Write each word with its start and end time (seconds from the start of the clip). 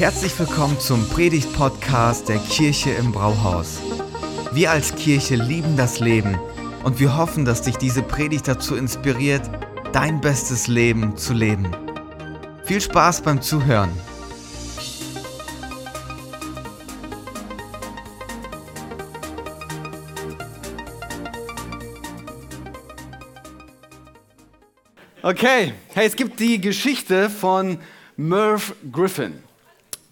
Herzlich 0.00 0.38
willkommen 0.38 0.80
zum 0.80 1.06
Predigt-Podcast 1.10 2.30
der 2.30 2.38
Kirche 2.38 2.88
im 2.88 3.12
Brauhaus. 3.12 3.82
Wir 4.50 4.70
als 4.70 4.94
Kirche 4.94 5.34
lieben 5.34 5.76
das 5.76 6.00
Leben 6.00 6.38
und 6.84 6.98
wir 6.98 7.18
hoffen, 7.18 7.44
dass 7.44 7.60
dich 7.60 7.76
diese 7.76 8.02
Predigt 8.02 8.48
dazu 8.48 8.76
inspiriert, 8.76 9.42
dein 9.92 10.22
bestes 10.22 10.68
Leben 10.68 11.18
zu 11.18 11.34
leben. 11.34 11.70
Viel 12.64 12.80
Spaß 12.80 13.20
beim 13.20 13.42
Zuhören. 13.42 13.90
Okay, 25.20 25.74
hey, 25.92 26.06
es 26.06 26.16
gibt 26.16 26.40
die 26.40 26.58
Geschichte 26.58 27.28
von 27.28 27.78
Merv 28.16 28.74
Griffin. 28.90 29.49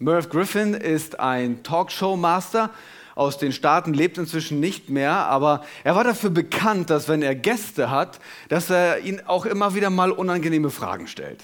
Merv 0.01 0.29
Griffin 0.29 0.75
ist 0.75 1.19
ein 1.19 1.61
Talkshow-Master 1.61 2.69
aus 3.15 3.37
den 3.37 3.51
Staaten, 3.51 3.93
lebt 3.93 4.17
inzwischen 4.17 4.61
nicht 4.61 4.89
mehr, 4.89 5.11
aber 5.11 5.65
er 5.83 5.93
war 5.93 6.05
dafür 6.05 6.29
bekannt, 6.29 6.89
dass 6.89 7.09
wenn 7.09 7.21
er 7.21 7.35
Gäste 7.35 7.89
hat, 7.89 8.21
dass 8.47 8.69
er 8.69 8.99
ihnen 8.99 9.27
auch 9.27 9.45
immer 9.45 9.75
wieder 9.75 9.89
mal 9.89 10.13
unangenehme 10.13 10.69
Fragen 10.69 11.07
stellt. 11.07 11.43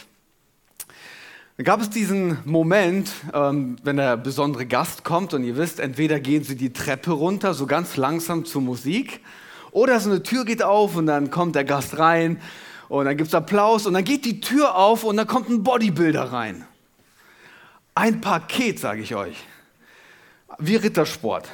Dann 1.57 1.65
gab 1.65 1.81
es 1.81 1.89
diesen 1.89 2.37
Moment, 2.45 3.11
ähm, 3.33 3.75
wenn 3.83 3.97
der 3.97 4.15
besondere 4.15 4.65
Gast 4.65 5.03
kommt 5.03 5.33
und 5.33 5.43
ihr 5.43 5.57
wisst, 5.57 5.81
entweder 5.81 6.21
gehen 6.21 6.45
sie 6.45 6.55
die 6.55 6.71
Treppe 6.71 7.11
runter, 7.11 7.53
so 7.53 7.65
ganz 7.65 7.97
langsam 7.97 8.45
zur 8.45 8.61
Musik, 8.61 9.19
oder 9.71 9.99
so 9.99 10.09
eine 10.09 10.23
Tür 10.23 10.45
geht 10.45 10.63
auf 10.63 10.95
und 10.95 11.07
dann 11.07 11.29
kommt 11.29 11.55
der 11.55 11.65
Gast 11.65 11.99
rein 11.99 12.39
und 12.87 13.03
dann 13.03 13.17
gibt 13.17 13.27
es 13.27 13.35
Applaus 13.35 13.85
und 13.85 13.95
dann 13.95 14.05
geht 14.05 14.23
die 14.23 14.39
Tür 14.39 14.77
auf 14.77 15.03
und 15.03 15.17
dann 15.17 15.27
kommt 15.27 15.49
ein 15.49 15.61
Bodybuilder 15.61 16.31
rein. 16.31 16.65
Ein 17.97 18.19
Paket, 18.19 18.77
sage 18.77 19.01
ich 19.01 19.15
euch. 19.15 19.37
Wie 20.59 20.75
Rittersport. 20.75 21.47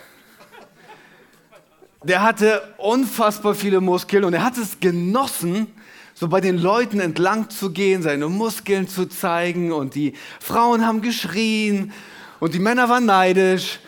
Der 2.03 2.23
hatte 2.23 2.73
unfassbar 2.77 3.53
viele 3.53 3.79
Muskeln 3.79 4.23
und 4.23 4.33
er 4.33 4.43
hat 4.43 4.57
es 4.57 4.79
genossen, 4.79 5.67
so 6.15 6.27
bei 6.27 6.41
den 6.41 6.57
Leuten 6.57 6.99
entlang 6.99 7.51
zu 7.51 7.71
gehen, 7.71 8.01
seine 8.01 8.27
Muskeln 8.27 8.87
zu 8.87 9.05
zeigen 9.05 9.71
und 9.71 9.93
die 9.93 10.15
Frauen 10.39 10.83
haben 10.83 11.03
geschrien 11.03 11.93
und 12.39 12.55
die 12.55 12.59
Männer 12.59 12.89
waren 12.89 13.05
neidisch 13.05 13.79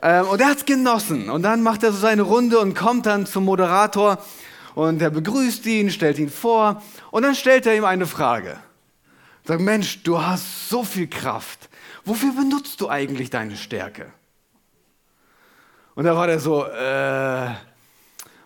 ähm, 0.00 0.28
und 0.28 0.40
er 0.40 0.50
hat 0.50 0.58
es 0.58 0.64
genossen 0.64 1.28
und 1.28 1.42
dann 1.42 1.60
macht 1.60 1.82
er 1.82 1.90
so 1.90 1.98
seine 1.98 2.22
Runde 2.22 2.60
und 2.60 2.74
kommt 2.74 3.06
dann 3.06 3.26
zum 3.26 3.44
Moderator 3.44 4.24
und 4.76 5.02
er 5.02 5.10
begrüßt 5.10 5.66
ihn, 5.66 5.90
stellt 5.90 6.20
ihn 6.20 6.30
vor 6.30 6.84
und 7.10 7.24
dann 7.24 7.34
stellt 7.34 7.66
er 7.66 7.76
ihm 7.76 7.84
eine 7.84 8.06
Frage. 8.06 8.58
Sagt, 9.42 9.60
Mensch, 9.60 10.04
du 10.04 10.22
hast 10.22 10.68
so 10.68 10.84
viel 10.84 11.08
Kraft 11.08 11.65
wofür 12.06 12.32
benutzt 12.32 12.80
du 12.80 12.88
eigentlich 12.88 13.28
deine 13.28 13.56
Stärke? 13.56 14.06
Und 15.94 16.04
da 16.04 16.16
war 16.16 16.26
der 16.26 16.38
so, 16.38 16.64
äh, 16.64 17.50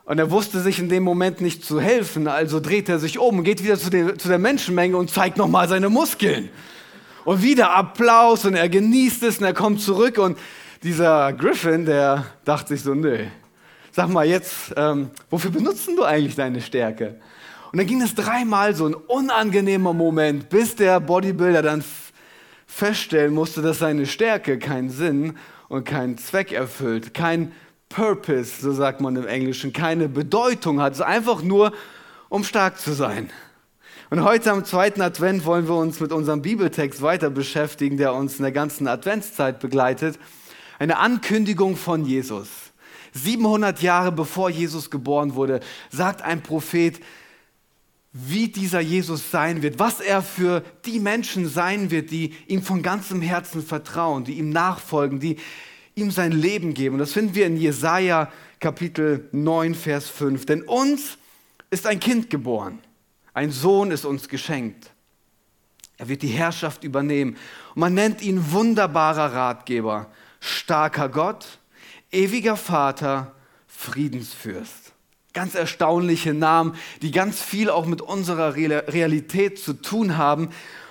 und 0.05 0.19
er 0.19 0.31
wusste 0.31 0.61
sich 0.61 0.79
in 0.79 0.89
dem 0.89 1.05
Moment 1.05 1.41
nicht 1.41 1.65
zu 1.65 1.81
helfen, 1.81 2.27
also 2.27 2.59
dreht 2.59 2.89
er 2.89 2.99
sich 2.99 3.19
um, 3.19 3.45
geht 3.45 3.63
wieder 3.63 3.79
zu, 3.79 3.91
den, 3.91 4.19
zu 4.19 4.29
der 4.29 4.39
Menschenmenge 4.39 4.97
und 4.97 5.11
zeigt 5.11 5.37
nochmal 5.37 5.69
seine 5.69 5.89
Muskeln. 5.89 6.49
Und 7.25 7.43
wieder 7.43 7.77
Applaus 7.77 8.45
und 8.45 8.55
er 8.55 8.69
genießt 8.69 9.23
es 9.25 9.39
und 9.39 9.45
er 9.45 9.55
kommt 9.55 9.81
zurück 9.81 10.19
und 10.19 10.39
dieser 10.83 11.33
Griffin, 11.35 11.85
der 11.85 12.25
dachte 12.45 12.75
sich 12.75 12.83
so, 12.83 12.95
nö, 12.95 13.27
sag 13.93 14.09
mal 14.09 14.27
jetzt, 14.27 14.73
ähm, 14.77 15.11
wofür 15.29 15.51
benutzen 15.51 15.97
du 15.97 16.05
eigentlich 16.05 16.35
deine 16.35 16.61
Stärke? 16.63 17.21
Und 17.71 17.79
dann 17.79 17.87
ging 17.87 18.01
es 18.03 18.15
dreimal 18.15 18.75
so 18.75 18.87
ein 18.87 18.95
unangenehmer 18.95 19.93
Moment, 19.93 20.49
bis 20.49 20.75
der 20.75 20.99
Bodybuilder 20.99 21.63
dann 21.63 21.85
feststellen 22.71 23.35
musste, 23.35 23.63
dass 23.63 23.81
seine 23.81 24.07
Stärke 24.07 24.59
keinen 24.59 24.91
Sinn 24.91 25.37
und 25.69 25.85
keinen 25.85 26.17
Zweck 26.19 26.53
erfüllt, 26.53 27.13
kein 27.15 27.53
Purpose, 27.89 28.63
so 28.63 28.73
sagt 28.73 29.01
man 29.01 29.17
im 29.17 29.27
Englischen, 29.27 29.73
keine 29.73 30.09
Bedeutung 30.09 30.81
hat, 30.81 30.95
es 30.95 31.01
einfach 31.01 31.43
nur, 31.43 31.73
um 32.29 32.45
stark 32.45 32.79
zu 32.79 32.93
sein. 32.93 33.29
Und 34.09 34.23
heute 34.23 34.53
am 34.53 34.65
zweiten 34.65 35.03
Advent 35.03 35.45
wollen 35.45 35.69
wir 35.69 35.75
uns 35.75 35.99
mit 36.01 36.13
unserem 36.13 36.43
Bibeltext 36.43 37.03
weiter 37.03 37.29
beschäftigen, 37.29 37.97
der 37.97 38.15
uns 38.15 38.37
in 38.37 38.45
der 38.45 38.53
ganzen 38.53 38.87
Adventszeit 38.87 39.59
begleitet. 39.59 40.19
Eine 40.79 40.99
Ankündigung 40.99 41.77
von 41.77 42.05
Jesus. 42.05 42.49
700 43.13 43.83
Jahre 43.83 44.13
bevor 44.13 44.49
Jesus 44.49 44.91
geboren 44.91 45.35
wurde, 45.35 45.61
sagt 45.91 46.23
ein 46.23 46.43
Prophet, 46.43 47.01
wie 48.13 48.49
dieser 48.49 48.81
Jesus 48.81 49.31
sein 49.31 49.63
wird, 49.63 49.79
was 49.79 50.01
er 50.01 50.23
für 50.23 50.65
die 50.85 50.99
Menschen 50.99 51.49
sein 51.49 51.91
wird, 51.91 52.11
die 52.11 52.35
ihm 52.49 52.63
von 52.63 52.83
ganzem 52.83 53.23
Herzen 53.23 53.63
vertrauen, 53.63 54.25
die 54.25 54.39
ihm 54.39 54.51
nachfolgen, 54.51 55.21
die 55.21 55.37
ihm 55.95 56.11
sein 56.11 56.33
Leben 56.33 56.75
geben. 56.75 56.95
Und 56.95 57.01
das 57.01 57.13
finden 57.13 57.35
wir 57.35 57.47
in 57.47 57.57
Jesaja 57.57 58.31
Kapitel 58.59 59.29
9, 59.33 59.75
Vers 59.75 60.09
5. 60.09 60.45
Denn 60.45 60.63
uns 60.63 61.19
ist 61.71 61.87
ein 61.87 62.01
Kind 62.01 62.31
geboren, 62.31 62.81
ein 63.33 63.53
Sohn 63.53 63.93
ist 63.93 64.05
uns 64.05 64.29
geschenkt. 64.29 64.91
Er 65.97 66.09
wird 66.09 66.23
die 66.23 66.29
Herrschaft 66.29 66.83
übernehmen. 66.83 67.37
Und 67.75 67.81
man 67.81 67.95
nennt 67.95 68.23
ihn 68.23 68.53
wunderbarer 68.53 69.35
Ratgeber, 69.35 70.11
starker 70.41 71.09
Gott, 71.09 71.59
ewiger 72.11 72.57
Vater, 72.57 73.35
Friedensfürst. 73.69 74.90
Ganz 75.33 75.55
erstaunliche 75.55 76.35
Namen, 76.35 76.75
die 77.03 77.13
ganz 77.13 77.41
viel 77.41 77.71
auch 77.71 77.87
mit 77.87 78.03
unserer 78.03 78.57
Realität 78.57 79.59
zu 79.59 79.75
tun 79.75 80.17
haben. 80.17 80.51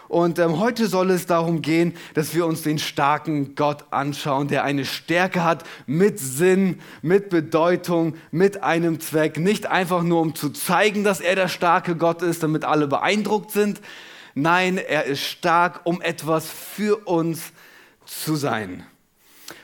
Und 0.09 0.39
ähm, 0.39 0.59
heute 0.59 0.87
soll 0.87 1.11
es 1.11 1.27
darum 1.27 1.61
gehen, 1.61 1.93
dass 2.15 2.33
wir 2.33 2.47
uns 2.47 2.63
den 2.63 2.79
starken 2.79 3.53
Gott 3.53 3.85
anschauen, 3.91 4.47
der 4.47 4.63
eine 4.63 4.83
Stärke 4.83 5.43
hat 5.43 5.63
mit 5.85 6.17
Sinn, 6.17 6.79
mit 7.03 7.29
Bedeutung, 7.29 8.15
mit 8.31 8.63
einem 8.63 8.99
Zweck. 8.99 9.37
Nicht 9.37 9.67
einfach 9.67 10.01
nur, 10.01 10.21
um 10.21 10.33
zu 10.33 10.49
zeigen, 10.49 11.03
dass 11.03 11.21
er 11.21 11.35
der 11.35 11.47
starke 11.47 11.95
Gott 11.95 12.23
ist, 12.23 12.41
damit 12.41 12.65
alle 12.65 12.87
beeindruckt 12.87 13.51
sind. 13.51 13.81
Nein, 14.33 14.79
er 14.79 15.03
ist 15.03 15.21
stark, 15.21 15.81
um 15.83 16.01
etwas 16.01 16.49
für 16.49 17.05
uns 17.05 17.51
zu 18.05 18.35
sein. 18.35 18.85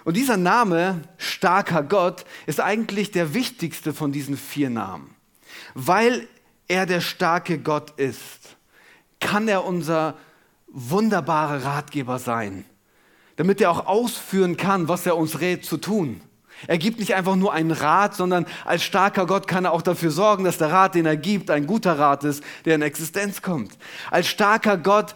Und 0.04 0.18
dieser 0.18 0.38
Name, 0.38 1.02
starker 1.18 1.84
Gott, 1.84 2.26
ist 2.46 2.60
eigentlich 2.60 3.12
der 3.12 3.34
wichtigste 3.34 3.94
von 3.94 4.12
diesen 4.12 4.38
vier 4.38 4.70
Namen. 4.70 5.16
Weil 5.74 6.28
er 6.68 6.86
der 6.86 7.02
starke 7.02 7.60
Gott 7.60 7.92
ist, 7.98 8.56
kann 9.20 9.48
er 9.48 9.66
unser 9.66 10.16
wunderbarer 10.68 11.64
Ratgeber 11.64 12.20
sein, 12.20 12.66
damit 13.38 13.62
er 13.62 13.72
auch 13.72 13.88
ausführen 13.88 14.58
kann, 14.58 14.88
was 14.88 15.06
er 15.06 15.18
uns 15.18 15.40
rät 15.40 15.66
zu 15.66 15.78
tun. 15.78 16.22
Er 16.68 16.78
gibt 16.78 17.00
nicht 17.00 17.14
einfach 17.16 17.36
nur 17.36 17.54
einen 17.54 17.72
Rat, 17.72 18.16
sondern 18.16 18.46
als 18.64 18.84
starker 18.84 19.26
Gott 19.26 19.48
kann 19.48 19.66
er 19.66 19.74
auch 19.74 19.82
dafür 19.82 20.12
sorgen, 20.12 20.46
dass 20.46 20.58
der 20.58 20.72
Rat, 20.72 20.96
den 20.96 21.06
er 21.06 21.18
gibt, 21.18 21.52
ein 21.52 21.68
guter 21.68 22.00
Rat 22.00 22.24
ist, 22.24 22.44
der 22.64 22.76
in 22.76 22.82
Existenz 22.82 23.42
kommt. 23.42 23.78
Als 24.10 24.28
starker 24.28 24.78
Gott 24.78 25.14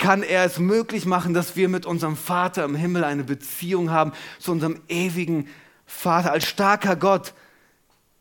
kann 0.00 0.24
er 0.24 0.44
es 0.44 0.58
möglich 0.58 1.06
machen, 1.06 1.34
dass 1.34 1.54
wir 1.54 1.68
mit 1.68 1.86
unserem 1.86 2.16
Vater 2.16 2.64
im 2.64 2.74
Himmel 2.74 3.04
eine 3.04 3.22
Beziehung 3.22 3.90
haben, 3.90 4.12
zu 4.40 4.50
unserem 4.50 4.80
ewigen 4.88 5.46
Vater. 5.86 6.32
Als 6.32 6.46
starker 6.46 6.96
Gott 6.96 7.34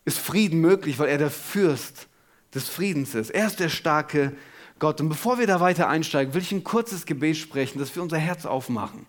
ist 0.06 0.20
Frieden 0.20 0.60
möglich, 0.60 1.00
weil 1.00 1.10
er 1.10 1.18
der 1.18 1.32
Fürst 1.32 2.08
des 2.54 2.70
Friedens 2.70 3.16
ist. 3.16 3.32
Er 3.32 3.48
ist 3.48 3.60
der 3.60 3.70
starke 3.70 4.34
Gott. 4.78 5.02
Und 5.02 5.10
bevor 5.10 5.40
wir 5.40 5.48
da 5.48 5.60
weiter 5.60 5.88
einsteigen, 5.88 6.34
will 6.34 6.42
ich 6.42 6.52
ein 6.52 6.64
kurzes 6.64 7.06
Gebet 7.06 7.38
sprechen, 7.38 7.80
dass 7.80 7.96
wir 7.96 8.04
unser 8.04 8.18
Herz 8.18 8.46
aufmachen. 8.46 9.06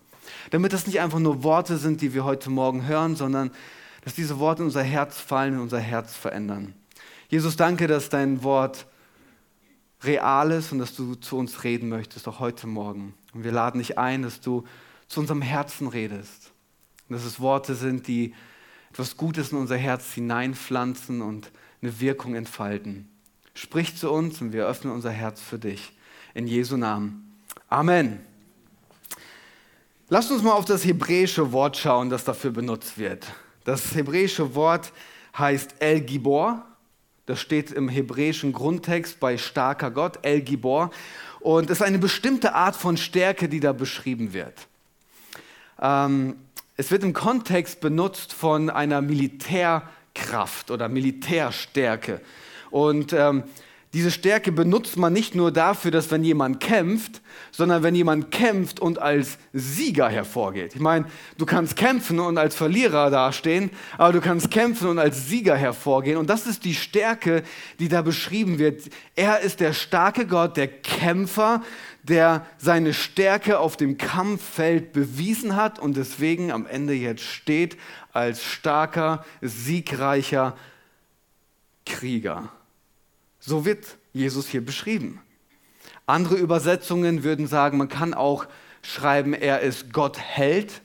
Damit 0.51 0.73
das 0.73 0.87
nicht 0.87 1.01
einfach 1.01 1.19
nur 1.19 1.43
Worte 1.43 1.77
sind, 1.77 2.01
die 2.01 2.13
wir 2.13 2.23
heute 2.23 2.49
Morgen 2.49 2.87
hören, 2.87 3.15
sondern 3.15 3.51
dass 4.03 4.15
diese 4.15 4.39
Worte 4.39 4.61
in 4.61 4.67
unser 4.67 4.83
Herz 4.83 5.19
fallen 5.19 5.55
und 5.55 5.61
unser 5.61 5.79
Herz 5.79 6.15
verändern. 6.15 6.73
Jesus, 7.29 7.55
danke, 7.57 7.87
dass 7.87 8.09
dein 8.09 8.43
Wort 8.43 8.85
Reales 10.03 10.71
und 10.71 10.79
dass 10.79 10.95
du 10.95 11.15
zu 11.15 11.37
uns 11.37 11.63
reden 11.63 11.89
möchtest, 11.89 12.27
auch 12.27 12.39
heute 12.39 12.67
Morgen. 12.67 13.13
Und 13.33 13.43
wir 13.43 13.51
laden 13.51 13.79
dich 13.79 13.97
ein, 13.97 14.23
dass 14.23 14.41
du 14.41 14.63
zu 15.07 15.19
unserem 15.19 15.41
Herzen 15.41 15.87
redest. 15.87 16.51
Und 17.07 17.15
dass 17.15 17.25
es 17.25 17.39
Worte 17.39 17.75
sind, 17.75 18.07
die 18.07 18.33
etwas 18.89 19.15
Gutes 19.15 19.51
in 19.51 19.57
unser 19.57 19.77
Herz 19.77 20.13
hineinpflanzen 20.13 21.21
und 21.21 21.51
eine 21.81 21.99
Wirkung 21.99 22.35
entfalten. 22.35 23.09
Sprich 23.53 23.95
zu 23.95 24.11
uns 24.11 24.41
und 24.41 24.53
wir 24.53 24.65
öffnen 24.65 24.93
unser 24.93 25.11
Herz 25.11 25.41
für 25.41 25.59
dich. 25.59 25.93
In 26.33 26.47
Jesu 26.47 26.77
Namen. 26.77 27.37
Amen. 27.67 28.21
Lasst 30.09 30.31
uns 30.31 30.43
mal 30.43 30.53
auf 30.53 30.65
das 30.65 30.83
hebräische 30.83 31.51
Wort 31.51 31.77
schauen, 31.77 32.09
das 32.09 32.23
dafür 32.23 32.51
benutzt 32.51 32.97
wird. 32.97 33.25
Das 33.63 33.93
hebräische 33.95 34.55
Wort 34.55 34.91
heißt 35.37 35.75
El 35.79 36.01
Gibor 36.01 36.65
das 37.25 37.39
steht 37.39 37.71
im 37.71 37.89
hebräischen 37.89 38.53
Grundtext 38.53 39.19
bei 39.19 39.37
starker 39.37 39.91
Gott, 39.91 40.19
El 40.23 40.41
Gibor. 40.41 40.91
Und 41.39 41.69
es 41.69 41.79
ist 41.79 41.85
eine 41.85 41.99
bestimmte 41.99 42.53
Art 42.53 42.75
von 42.75 42.97
Stärke, 42.97 43.49
die 43.49 43.59
da 43.59 43.73
beschrieben 43.73 44.33
wird. 44.33 44.67
Ähm, 45.79 46.35
es 46.77 46.91
wird 46.91 47.03
im 47.03 47.13
Kontext 47.13 47.81
benutzt 47.81 48.33
von 48.33 48.69
einer 48.69 49.01
Militärkraft 49.01 50.71
oder 50.71 50.89
Militärstärke. 50.89 52.21
Und 52.69 53.13
ähm, 53.13 53.43
diese 53.93 54.09
Stärke 54.09 54.53
benutzt 54.53 54.95
man 54.95 55.11
nicht 55.11 55.35
nur 55.35 55.51
dafür, 55.51 55.91
dass 55.91 56.11
wenn 56.11 56.23
jemand 56.23 56.61
kämpft, 56.61 57.21
sondern 57.51 57.83
wenn 57.83 57.93
jemand 57.93 58.31
kämpft 58.31 58.79
und 58.79 58.99
als 58.99 59.37
Sieger 59.51 60.07
hervorgeht. 60.07 60.75
Ich 60.75 60.79
meine, 60.79 61.07
du 61.37 61.45
kannst 61.45 61.75
kämpfen 61.75 62.21
und 62.21 62.37
als 62.37 62.55
Verlierer 62.55 63.09
dastehen, 63.09 63.69
aber 63.97 64.13
du 64.13 64.21
kannst 64.21 64.49
kämpfen 64.49 64.87
und 64.87 64.97
als 64.97 65.27
Sieger 65.27 65.57
hervorgehen. 65.57 66.15
Und 66.15 66.29
das 66.29 66.47
ist 66.47 66.63
die 66.63 66.73
Stärke, 66.73 67.43
die 67.79 67.89
da 67.89 68.01
beschrieben 68.01 68.59
wird. 68.59 68.89
Er 69.15 69.41
ist 69.41 69.59
der 69.59 69.73
starke 69.73 70.25
Gott, 70.25 70.55
der 70.55 70.69
Kämpfer, 70.69 71.61
der 72.03 72.45
seine 72.57 72.93
Stärke 72.93 73.59
auf 73.59 73.75
dem 73.75 73.97
Kampffeld 73.97 74.93
bewiesen 74.93 75.57
hat 75.57 75.79
und 75.79 75.97
deswegen 75.97 76.53
am 76.53 76.65
Ende 76.65 76.93
jetzt 76.93 77.23
steht 77.23 77.77
als 78.13 78.41
starker, 78.41 79.25
siegreicher 79.41 80.55
Krieger. 81.85 82.49
So 83.41 83.65
wird 83.65 83.97
Jesus 84.13 84.47
hier 84.47 84.63
beschrieben. 84.63 85.19
Andere 86.05 86.35
Übersetzungen 86.35 87.23
würden 87.23 87.47
sagen, 87.47 87.77
man 87.77 87.89
kann 87.89 88.13
auch 88.13 88.45
schreiben, 88.83 89.33
er 89.33 89.61
ist 89.61 89.91
Gott 89.91 90.19
Held, 90.19 90.81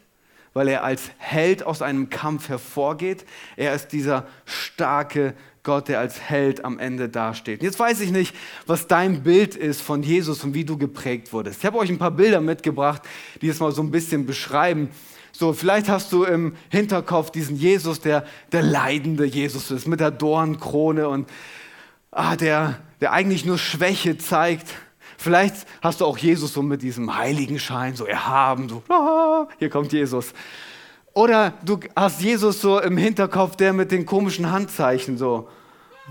weil 0.55 0.69
er 0.69 0.83
als 0.83 1.11
Held 1.19 1.65
aus 1.65 1.83
einem 1.83 2.09
Kampf 2.09 2.49
hervorgeht. 2.49 3.27
Er 3.57 3.75
ist 3.75 3.89
dieser 3.89 4.27
starke 4.47 5.35
Gott, 5.65 5.89
der 5.89 5.99
als 6.01 6.19
Held 6.21 6.65
am 6.65 6.79
Ende 6.79 7.11
dasteht. 7.11 7.63
Jetzt 7.63 7.79
weiß 7.79 8.01
ich 8.01 8.11
nicht, 8.11 8.35
was 8.67 8.87
dein 8.87 9.23
Bild 9.23 9.55
ist 9.55 9.83
von 9.83 10.03
Jesus 10.03 10.43
und 10.45 10.55
wie 10.55 10.65
du 10.65 10.79
geprägt 10.79 11.33
wurdest. 11.33 11.59
Ich 11.59 11.67
habe 11.67 11.77
euch 11.77 11.91
ein 11.91 11.99
paar 11.99 12.13
Bilder 12.13 12.41
mitgebracht, 12.41 13.03
die 13.43 13.49
es 13.49 13.61
mal 13.61 13.73
so 13.73 13.83
ein 13.83 13.91
bisschen 13.91 14.25
beschreiben. 14.25 14.91
So, 15.33 15.53
vielleicht 15.53 15.91
hast 15.91 16.13
du 16.13 16.25
im 16.25 16.57
Hinterkopf 16.71 17.31
diesen 17.31 17.57
Jesus, 17.57 18.01
der 18.01 18.25
der 18.53 18.63
leidende 18.63 19.27
Jesus 19.27 19.71
ist, 19.71 19.87
mit 19.87 20.01
der 20.01 20.11
Dornkrone 20.11 21.09
und 21.09 21.29
ah, 22.17 22.37
der, 22.37 22.79
der 23.01 23.13
eigentlich 23.13 23.45
nur 23.45 23.59
Schwäche 23.59 24.19
zeigt. 24.19 24.69
Vielleicht 25.19 25.67
hast 25.83 26.01
du 26.01 26.07
auch 26.07 26.19
Jesus 26.19 26.53
so 26.53 26.63
mit 26.63 26.83
diesem 26.83 27.17
Heiligenschein, 27.17 27.95
so 27.95 28.07
erhaben, 28.07 28.69
so, 28.69 28.83
ah, 28.89 29.47
hier 29.59 29.71
kommt 29.71 29.93
Jesus. 29.93 30.33
Oder 31.13 31.55
du 31.65 31.79
hast 31.95 32.21
Jesus 32.21 32.61
so 32.61 32.81
im 32.81 32.97
Hinterkopf, 32.97 33.57
der 33.57 33.73
mit 33.73 33.91
den 33.91 34.05
komischen 34.05 34.51
Handzeichen, 34.51 35.17
so, 35.17 35.49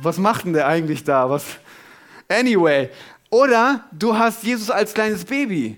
was 0.01 0.17
macht 0.17 0.45
denn 0.45 0.53
der 0.53 0.67
eigentlich 0.67 1.03
da? 1.03 1.29
Was? 1.29 1.45
Anyway. 2.27 2.89
Oder 3.29 3.85
du 3.91 4.17
hast 4.17 4.43
Jesus 4.43 4.69
als 4.69 4.93
kleines 4.93 5.25
Baby, 5.25 5.77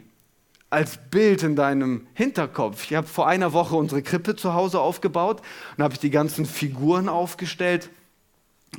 als 0.69 0.97
Bild 1.09 1.43
in 1.43 1.55
deinem 1.55 2.07
Hinterkopf. 2.13 2.83
Ich 2.83 2.95
habe 2.95 3.07
vor 3.07 3.27
einer 3.27 3.53
Woche 3.53 3.75
unsere 3.75 4.01
Krippe 4.01 4.35
zu 4.35 4.53
Hause 4.53 4.79
aufgebaut 4.79 5.41
und 5.75 5.83
habe 5.83 5.97
die 5.97 6.09
ganzen 6.09 6.45
Figuren 6.45 7.09
aufgestellt. 7.09 7.89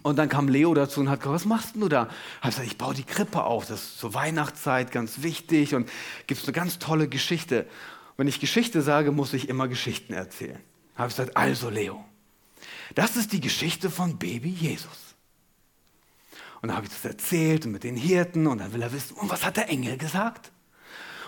Und 0.02 0.16
dann 0.16 0.28
kam 0.28 0.48
Leo 0.48 0.74
dazu 0.74 1.00
und 1.00 1.08
hat 1.08 1.20
gesagt, 1.20 1.34
was 1.34 1.44
machst 1.44 1.76
du 1.76 1.88
da? 1.88 2.08
Ich 2.42 2.50
gesagt, 2.50 2.66
ich 2.66 2.78
baue 2.78 2.94
die 2.94 3.04
Krippe 3.04 3.42
auf, 3.44 3.66
das 3.66 3.82
ist 3.82 3.98
zur 3.98 4.14
Weihnachtszeit 4.14 4.92
ganz 4.92 5.22
wichtig 5.22 5.74
und 5.74 5.88
gibt 6.26 6.42
eine 6.44 6.52
ganz 6.52 6.78
tolle 6.78 7.08
Geschichte. 7.08 7.66
Wenn 8.16 8.28
ich 8.28 8.40
Geschichte 8.40 8.82
sage, 8.82 9.12
muss 9.12 9.32
ich 9.32 9.48
immer 9.48 9.68
Geschichten 9.68 10.12
erzählen. 10.12 10.60
Habe 10.94 11.08
ich 11.08 11.16
gesagt, 11.16 11.36
also 11.36 11.70
Leo, 11.70 12.04
das 12.94 13.16
ist 13.16 13.32
die 13.32 13.40
Geschichte 13.40 13.90
von 13.90 14.18
Baby 14.18 14.50
Jesus. 14.50 15.14
Und 16.60 16.68
dann 16.68 16.76
habe 16.76 16.86
ich 16.86 16.92
das 16.92 17.04
erzählt 17.04 17.66
und 17.66 17.72
mit 17.72 17.84
den 17.84 17.96
Hirten 17.96 18.46
und 18.46 18.58
dann 18.58 18.72
will 18.72 18.82
er 18.82 18.92
wissen, 18.92 19.16
und 19.16 19.30
was 19.30 19.44
hat 19.44 19.56
der 19.56 19.68
Engel 19.68 19.96
gesagt? 19.96 20.50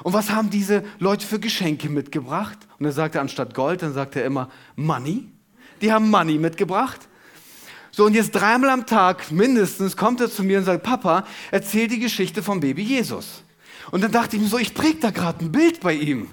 Und 0.03 0.13
was 0.13 0.31
haben 0.31 0.51
diese 0.51 0.85
Leute 0.99 1.27
für 1.27 1.39
Geschenke 1.39 1.89
mitgebracht? 1.89 2.59
Und 2.79 2.87
er 2.87 2.93
sagte 2.93 3.21
anstatt 3.21 3.55
Gold, 3.55 3.83
dann 3.83 3.93
sagt 3.93 4.17
er 4.17 4.25
immer 4.25 4.51
Money. 4.75 5.29
Die 5.83 5.93
haben 5.93 6.11
Money 6.11 6.39
mitgebracht. 6.39 7.09
So, 7.93 8.07
und 8.07 8.15
jetzt 8.15 8.33
dreimal 8.33 8.71
am 8.71 8.87
Tag 8.87 9.33
mindestens 9.33 9.97
kommt 9.97 10.21
er 10.21 10.31
zu 10.31 10.45
mir 10.45 10.59
und 10.59 10.65
sagt, 10.65 10.83
Papa, 10.83 11.27
erzähl 11.51 11.89
die 11.89 11.99
Geschichte 11.99 12.43
vom 12.43 12.61
Baby 12.61 12.83
Jesus. 12.83 13.43
Und 13.91 14.05
dann 14.05 14.13
dachte 14.13 14.37
ich 14.37 14.43
mir 14.43 14.49
so, 14.49 14.59
ich 14.59 14.75
präge 14.75 14.99
da 15.01 15.11
gerade 15.11 15.45
ein 15.45 15.51
Bild 15.51 15.81
bei 15.81 15.95
ihm. 15.95 16.29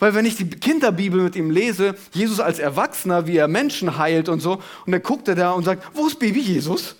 Weil 0.00 0.14
wenn 0.14 0.26
ich 0.26 0.34
die 0.34 0.50
Kinderbibel 0.50 1.22
mit 1.22 1.36
ihm 1.36 1.50
lese, 1.50 1.94
Jesus 2.12 2.40
als 2.40 2.58
Erwachsener, 2.58 3.28
wie 3.28 3.36
er 3.36 3.46
Menschen 3.46 3.98
heilt 3.98 4.28
und 4.28 4.40
so, 4.40 4.60
und 4.84 4.90
dann 4.90 5.02
guckt 5.02 5.28
er 5.28 5.36
da 5.36 5.52
und 5.52 5.62
sagt, 5.62 5.84
wo 5.94 6.08
ist 6.08 6.18
Baby 6.18 6.40
Jesus? 6.40 6.96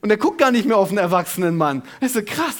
Und 0.00 0.10
er 0.10 0.16
guckt 0.16 0.38
gar 0.38 0.50
nicht 0.50 0.66
mehr 0.66 0.76
auf 0.76 0.88
einen 0.88 0.98
erwachsenen 0.98 1.56
Mann. 1.56 1.82
Das 2.00 2.10
ist 2.10 2.14
so 2.14 2.22
krass. 2.22 2.56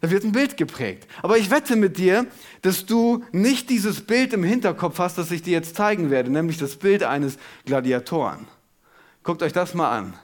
Da 0.00 0.10
wird 0.10 0.24
ein 0.24 0.32
Bild 0.32 0.56
geprägt. 0.56 1.06
Aber 1.22 1.38
ich 1.38 1.50
wette 1.50 1.76
mit 1.76 1.96
dir, 1.96 2.26
dass 2.62 2.86
du 2.86 3.22
nicht 3.30 3.70
dieses 3.70 4.00
Bild 4.00 4.32
im 4.32 4.42
Hinterkopf 4.42 4.98
hast, 4.98 5.16
das 5.16 5.30
ich 5.30 5.42
dir 5.42 5.52
jetzt 5.52 5.76
zeigen 5.76 6.10
werde, 6.10 6.32
nämlich 6.32 6.58
das 6.58 6.76
Bild 6.76 7.04
eines 7.04 7.36
Gladiatoren. 7.66 8.48
Guckt 9.22 9.42
euch 9.42 9.52
das 9.52 9.74
mal 9.74 9.90
an. 9.90 10.14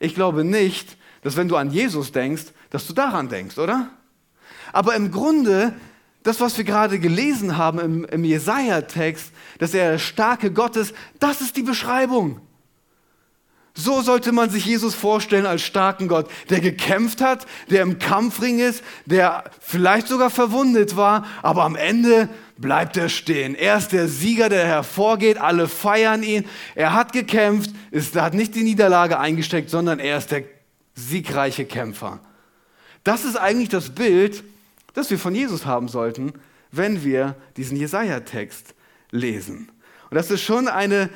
Ich 0.00 0.14
glaube 0.14 0.44
nicht, 0.44 0.96
dass 1.22 1.36
wenn 1.36 1.48
du 1.48 1.56
an 1.56 1.70
Jesus 1.70 2.12
denkst, 2.12 2.44
dass 2.70 2.86
du 2.86 2.92
daran 2.92 3.28
denkst, 3.28 3.58
oder? 3.58 3.88
Aber 4.72 4.94
im 4.94 5.10
Grunde, 5.10 5.74
das, 6.22 6.40
was 6.40 6.56
wir 6.58 6.64
gerade 6.64 6.98
gelesen 6.98 7.56
haben 7.56 7.78
im, 7.78 8.04
im 8.04 8.24
Jesaja-Text, 8.24 9.32
dass 9.58 9.72
er 9.72 9.92
der 9.92 9.98
starke 9.98 10.52
Gott 10.52 10.76
ist, 10.76 10.94
das 11.20 11.40
ist 11.40 11.56
die 11.56 11.62
Beschreibung. 11.62 12.40
So 13.76 14.02
sollte 14.02 14.30
man 14.30 14.50
sich 14.50 14.66
Jesus 14.66 14.94
vorstellen 14.94 15.46
als 15.46 15.62
starken 15.62 16.06
Gott, 16.06 16.30
der 16.48 16.60
gekämpft 16.60 17.20
hat, 17.20 17.46
der 17.70 17.82
im 17.82 17.98
Kampfring 17.98 18.60
ist, 18.60 18.84
der 19.04 19.44
vielleicht 19.60 20.06
sogar 20.06 20.30
verwundet 20.30 20.96
war, 20.96 21.26
aber 21.42 21.64
am 21.64 21.74
Ende 21.74 22.28
bleibt 22.56 22.96
er 22.96 23.08
stehen. 23.08 23.54
Er 23.54 23.78
ist 23.78 23.92
der 23.92 24.08
Sieger, 24.08 24.48
der 24.48 24.66
hervorgeht, 24.66 25.38
alle 25.38 25.68
feiern 25.68 26.22
ihn. 26.22 26.44
Er 26.74 26.92
hat 26.92 27.12
gekämpft, 27.12 27.70
ist, 27.90 28.14
hat 28.16 28.34
nicht 28.34 28.54
die 28.54 28.62
Niederlage 28.62 29.18
eingesteckt, 29.18 29.70
sondern 29.70 29.98
er 29.98 30.18
ist 30.18 30.30
der 30.30 30.44
siegreiche 30.94 31.64
Kämpfer. 31.64 32.20
Das 33.02 33.24
ist 33.24 33.36
eigentlich 33.36 33.68
das 33.68 33.90
Bild, 33.90 34.44
das 34.94 35.10
wir 35.10 35.18
von 35.18 35.34
Jesus 35.34 35.66
haben 35.66 35.88
sollten, 35.88 36.32
wenn 36.70 37.04
wir 37.04 37.34
diesen 37.56 37.76
Jesaja-Text 37.76 38.74
lesen. 39.10 39.70
Und 40.10 40.14
das 40.14 40.30
ist 40.30 40.42
schon 40.42 40.68
eine 40.68 41.10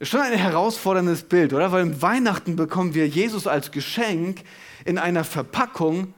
schon 0.00 0.20
ein 0.20 0.32
herausforderndes 0.32 1.22
Bild, 1.22 1.52
oder? 1.52 1.70
Weil 1.70 1.82
im 1.82 2.02
Weihnachten 2.02 2.56
bekommen 2.56 2.94
wir 2.94 3.06
Jesus 3.06 3.46
als 3.46 3.70
Geschenk 3.70 4.40
in 4.84 4.98
einer 4.98 5.22
Verpackung, 5.22 6.12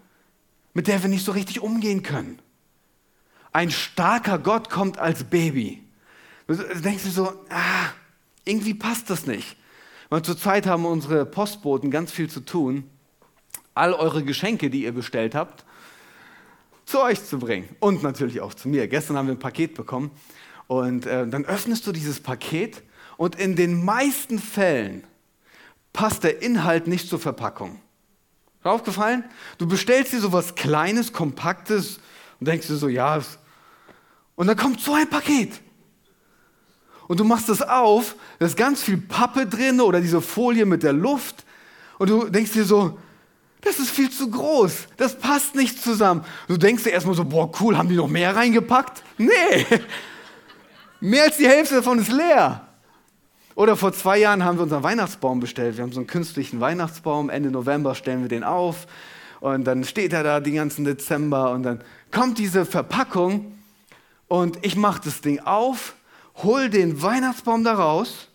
mit 0.72 0.86
der 0.86 1.02
wir 1.02 1.10
nicht 1.10 1.24
so 1.24 1.32
richtig 1.32 1.60
umgehen 1.60 2.02
können. 2.02 2.38
Ein 3.54 3.70
starker 3.70 4.40
Gott 4.40 4.68
kommt 4.68 4.98
als 4.98 5.22
Baby. 5.22 5.80
Du 6.48 6.56
denkst 6.56 7.04
du 7.04 7.10
so, 7.10 7.28
ah, 7.50 7.92
irgendwie 8.44 8.74
passt 8.74 9.08
das 9.10 9.28
nicht. 9.28 9.56
Weil 10.10 10.22
zurzeit 10.22 10.66
haben 10.66 10.84
unsere 10.84 11.24
Postboten 11.24 11.92
ganz 11.92 12.10
viel 12.10 12.28
zu 12.28 12.40
tun, 12.40 12.90
all 13.72 13.94
eure 13.94 14.24
Geschenke, 14.24 14.70
die 14.70 14.82
ihr 14.82 14.92
bestellt 14.92 15.36
habt, 15.36 15.64
zu 16.84 17.00
euch 17.00 17.24
zu 17.24 17.38
bringen. 17.38 17.68
Und 17.78 18.02
natürlich 18.02 18.40
auch 18.40 18.54
zu 18.54 18.68
mir. 18.68 18.88
Gestern 18.88 19.16
haben 19.16 19.28
wir 19.28 19.36
ein 19.36 19.38
Paket 19.38 19.74
bekommen. 19.74 20.10
Und 20.66 21.06
äh, 21.06 21.24
dann 21.24 21.44
öffnest 21.44 21.86
du 21.86 21.92
dieses 21.92 22.18
Paket 22.18 22.82
und 23.16 23.36
in 23.36 23.54
den 23.54 23.84
meisten 23.84 24.40
Fällen 24.40 25.04
passt 25.92 26.24
der 26.24 26.42
Inhalt 26.42 26.88
nicht 26.88 27.08
zur 27.08 27.20
Verpackung. 27.20 27.80
Ist 28.58 28.66
aufgefallen? 28.66 29.22
Du 29.58 29.68
bestellst 29.68 30.12
dir 30.12 30.20
so 30.20 30.32
was 30.32 30.56
Kleines, 30.56 31.12
Kompaktes 31.12 32.00
und 32.40 32.48
denkst 32.48 32.66
dir 32.66 32.74
so, 32.74 32.88
ja. 32.88 33.22
Und 34.36 34.46
dann 34.46 34.56
kommt 34.56 34.80
so 34.80 34.94
ein 34.94 35.08
Paket. 35.08 35.52
Und 37.06 37.20
du 37.20 37.24
machst 37.24 37.48
das 37.48 37.62
auf, 37.62 38.16
da 38.38 38.46
ist 38.46 38.56
ganz 38.56 38.82
viel 38.82 38.96
Pappe 38.96 39.46
drin 39.46 39.80
oder 39.80 40.00
diese 40.00 40.20
Folie 40.20 40.64
mit 40.64 40.82
der 40.82 40.92
Luft. 40.92 41.44
Und 41.98 42.10
du 42.10 42.28
denkst 42.28 42.52
dir 42.52 42.64
so, 42.64 42.98
das 43.60 43.78
ist 43.78 43.90
viel 43.90 44.10
zu 44.10 44.30
groß, 44.30 44.88
das 44.96 45.18
passt 45.18 45.54
nicht 45.54 45.82
zusammen. 45.82 46.24
Du 46.48 46.56
denkst 46.56 46.84
dir 46.84 46.90
erstmal 46.90 47.14
so, 47.14 47.24
boah, 47.24 47.50
cool, 47.60 47.78
haben 47.78 47.88
die 47.88 47.96
noch 47.96 48.08
mehr 48.08 48.34
reingepackt? 48.36 49.02
Nee, 49.16 49.30
mehr 51.00 51.24
als 51.24 51.36
die 51.36 51.48
Hälfte 51.48 51.76
davon 51.76 51.98
ist 51.98 52.12
leer. 52.12 52.66
Oder 53.54 53.76
vor 53.76 53.92
zwei 53.92 54.18
Jahren 54.18 54.44
haben 54.44 54.58
wir 54.58 54.64
unseren 54.64 54.82
Weihnachtsbaum 54.82 55.40
bestellt. 55.40 55.76
Wir 55.76 55.84
haben 55.84 55.92
so 55.92 56.00
einen 56.00 56.08
künstlichen 56.08 56.60
Weihnachtsbaum. 56.60 57.30
Ende 57.30 57.50
November 57.50 57.94
stellen 57.94 58.22
wir 58.22 58.28
den 58.28 58.42
auf. 58.42 58.86
Und 59.40 59.64
dann 59.64 59.84
steht 59.84 60.12
er 60.12 60.24
da 60.24 60.40
den 60.40 60.56
ganzen 60.56 60.84
Dezember. 60.84 61.52
Und 61.52 61.62
dann 61.62 61.80
kommt 62.10 62.38
diese 62.38 62.66
Verpackung. 62.66 63.52
Und 64.28 64.64
ich 64.64 64.76
mache 64.76 65.02
das 65.04 65.20
Ding 65.20 65.40
auf, 65.40 65.94
hol 66.42 66.68
den 66.68 67.02
Weihnachtsbaum 67.02 67.64
da 67.64 67.74
raus. 67.74 68.28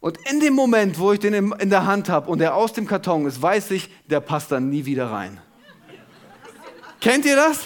Und 0.00 0.18
in 0.30 0.40
dem 0.40 0.54
Moment, 0.54 0.98
wo 0.98 1.12
ich 1.12 1.20
den 1.20 1.52
in 1.52 1.70
der 1.70 1.86
Hand 1.86 2.08
habe 2.08 2.30
und 2.30 2.40
er 2.40 2.54
aus 2.54 2.72
dem 2.72 2.86
Karton 2.86 3.26
ist, 3.26 3.40
weiß 3.40 3.70
ich, 3.72 3.90
der 4.06 4.20
passt 4.20 4.50
dann 4.50 4.70
nie 4.70 4.86
wieder 4.86 5.10
rein. 5.10 5.38
Kennt 7.00 7.24
ihr 7.24 7.36
das? 7.36 7.60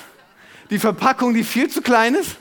Die 0.70 0.78
Verpackung, 0.78 1.34
die 1.34 1.44
viel 1.44 1.68
zu 1.68 1.82
klein 1.82 2.14
ist? 2.14 2.36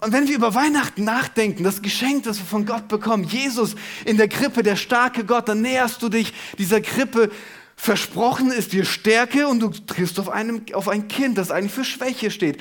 Und 0.00 0.12
wenn 0.12 0.28
wir 0.28 0.36
über 0.36 0.54
Weihnachten 0.54 1.02
nachdenken, 1.04 1.64
das 1.64 1.80
Geschenk, 1.80 2.24
das 2.24 2.38
wir 2.38 2.44
von 2.44 2.66
Gott 2.66 2.88
bekommen, 2.88 3.24
Jesus 3.24 3.74
in 4.04 4.18
der 4.18 4.28
Krippe, 4.28 4.62
der 4.62 4.76
starke 4.76 5.24
Gott, 5.24 5.48
dann 5.48 5.62
näherst 5.62 6.02
du 6.02 6.10
dich 6.10 6.34
dieser 6.58 6.80
Krippe. 6.80 7.30
Versprochen 7.76 8.50
ist 8.50 8.72
dir 8.72 8.84
Stärke 8.84 9.48
und 9.48 9.60
du 9.60 9.68
triffst 9.68 10.18
auf, 10.20 10.28
einem, 10.28 10.64
auf 10.72 10.88
ein 10.88 11.08
Kind, 11.08 11.38
das 11.38 11.50
eigentlich 11.50 11.72
für 11.72 11.84
Schwäche 11.84 12.30
steht. 12.30 12.60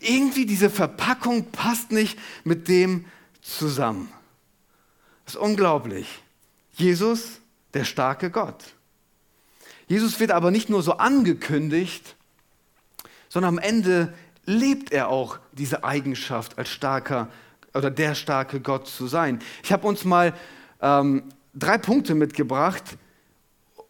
Irgendwie 0.00 0.46
diese 0.46 0.70
Verpackung 0.70 1.50
passt 1.50 1.92
nicht 1.92 2.18
mit 2.44 2.68
dem 2.68 3.04
zusammen. 3.40 4.12
Das 5.24 5.34
ist 5.34 5.40
unglaublich. 5.40 6.22
Jesus 6.72 7.40
der 7.74 7.84
starke 7.84 8.30
Gott. 8.30 8.74
Jesus 9.86 10.20
wird 10.20 10.30
aber 10.30 10.50
nicht 10.50 10.68
nur 10.68 10.82
so 10.82 10.94
angekündigt, 10.94 12.16
sondern 13.28 13.56
am 13.56 13.58
Ende 13.58 14.14
lebt 14.44 14.92
er 14.92 15.08
auch 15.08 15.38
diese 15.52 15.84
Eigenschaft 15.84 16.58
als 16.58 16.70
starker 16.70 17.28
oder 17.74 17.90
der 17.90 18.14
starke 18.14 18.60
Gott 18.60 18.88
zu 18.88 19.06
sein. 19.06 19.40
Ich 19.62 19.72
habe 19.72 19.86
uns 19.86 20.04
mal 20.04 20.34
ähm, 20.80 21.24
drei 21.54 21.78
Punkte 21.78 22.14
mitgebracht 22.14 22.96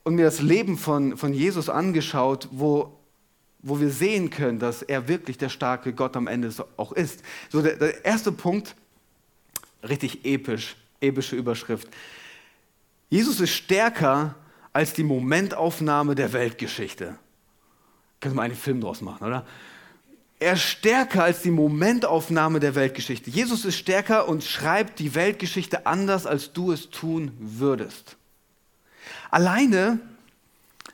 und 0.08 0.14
mir 0.14 0.24
das 0.24 0.40
Leben 0.40 0.78
von, 0.78 1.18
von 1.18 1.34
Jesus 1.34 1.68
angeschaut, 1.68 2.48
wo, 2.50 2.98
wo 3.58 3.78
wir 3.78 3.90
sehen 3.90 4.30
können, 4.30 4.58
dass 4.58 4.80
er 4.80 5.06
wirklich 5.06 5.36
der 5.36 5.50
starke 5.50 5.92
Gott 5.92 6.16
am 6.16 6.26
Ende 6.26 6.50
auch 6.78 6.92
ist. 6.92 7.22
So 7.50 7.60
der, 7.60 7.76
der 7.76 8.06
erste 8.06 8.32
Punkt, 8.32 8.74
richtig 9.86 10.24
episch, 10.24 10.76
epische 11.02 11.36
Überschrift. 11.36 11.88
Jesus 13.10 13.38
ist 13.38 13.50
stärker 13.50 14.34
als 14.72 14.94
die 14.94 15.02
Momentaufnahme 15.02 16.14
der 16.14 16.32
Weltgeschichte. 16.32 17.18
Können 18.20 18.36
wir 18.36 18.42
einen 18.42 18.54
Film 18.54 18.80
draus 18.80 19.02
machen, 19.02 19.26
oder? 19.26 19.44
Er 20.38 20.54
ist 20.54 20.62
stärker 20.62 21.24
als 21.24 21.42
die 21.42 21.50
Momentaufnahme 21.50 22.60
der 22.60 22.74
Weltgeschichte. 22.74 23.28
Jesus 23.28 23.66
ist 23.66 23.76
stärker 23.76 24.26
und 24.26 24.42
schreibt 24.42 25.00
die 25.00 25.14
Weltgeschichte 25.14 25.84
anders, 25.84 26.24
als 26.24 26.54
du 26.54 26.72
es 26.72 26.88
tun 26.88 27.32
würdest. 27.38 28.17
Alleine, 29.30 30.00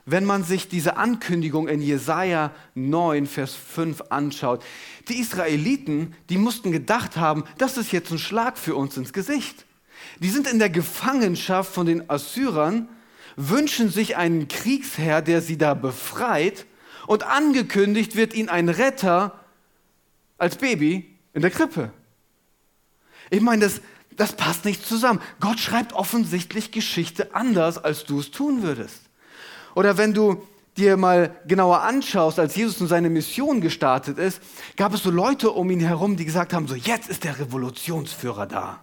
wenn 0.07 0.25
man 0.25 0.45
sich 0.45 0.69
diese 0.69 0.97
Ankündigung 0.97 1.69
in 1.69 1.81
Jesaja 1.81 2.51
9, 2.75 3.27
Vers 3.27 3.55
5 3.55 4.03
anschaut, 4.11 4.63
die 5.09 5.19
Israeliten, 5.19 6.15
die 6.29 6.39
mussten 6.39 6.73
gedacht 6.73 7.17
haben, 7.17 7.45
das 7.59 7.77
ist 7.77 7.93
jetzt 7.93 8.11
ein 8.11 8.19
Schlag 8.19 8.59
für 8.59 8.75
uns 8.75 8.97
ins 8.97 9.13
Gesicht. 9.13 9.65
Die 10.21 10.29
sind 10.29 10.47
in 10.47 10.59
der 10.59 10.71
Gefangenschaft 10.71 11.73
von 11.73 11.87
den 11.87 12.09
Assyrern, 12.11 12.89
wünschen 13.37 13.91
sich 13.91 14.17
einen 14.17 14.49
Kriegsherr, 14.49 15.23
der 15.23 15.41
sie 15.41 15.59
da 15.59 15.75
befreit, 15.75 16.67
und 17.07 17.25
angekündigt 17.25 18.17
wird 18.17 18.35
ihnen 18.35 18.49
ein 18.49 18.69
Retter 18.69 19.39
als 20.39 20.57
Baby 20.57 21.15
in 21.33 21.43
der 21.43 21.51
Krippe. 21.51 21.91
Ich 23.31 23.41
meine, 23.41 23.63
das, 23.63 23.81
das 24.17 24.33
passt 24.35 24.65
nicht 24.65 24.87
zusammen. 24.87 25.21
Gott 25.41 25.59
schreibt 25.59 25.93
offensichtlich 25.93 26.71
Geschichte 26.71 27.35
anders, 27.35 27.79
als 27.79 28.05
du 28.05 28.21
es 28.21 28.31
tun 28.31 28.63
würdest. 28.63 29.01
Oder 29.75 29.97
wenn 29.97 30.15
du 30.15 30.43
dir 30.77 30.97
mal 30.97 31.35
genauer 31.47 31.83
anschaust, 31.83 32.39
als 32.39 32.57
Jesus 32.57 32.81
in 32.81 32.87
seine 32.87 33.11
Mission 33.11 33.61
gestartet 33.61 34.19
ist, 34.19 34.41
gab 34.77 34.95
es 34.95 35.03
so 35.03 35.11
Leute 35.11 35.51
um 35.51 35.71
ihn 35.71 35.81
herum, 35.81 36.17
die 36.17 36.25
gesagt 36.25 36.53
haben, 36.53 36.67
so 36.67 36.75
jetzt 36.75 37.09
ist 37.09 37.25
der 37.25 37.39
Revolutionsführer 37.39 38.47
da. 38.47 38.81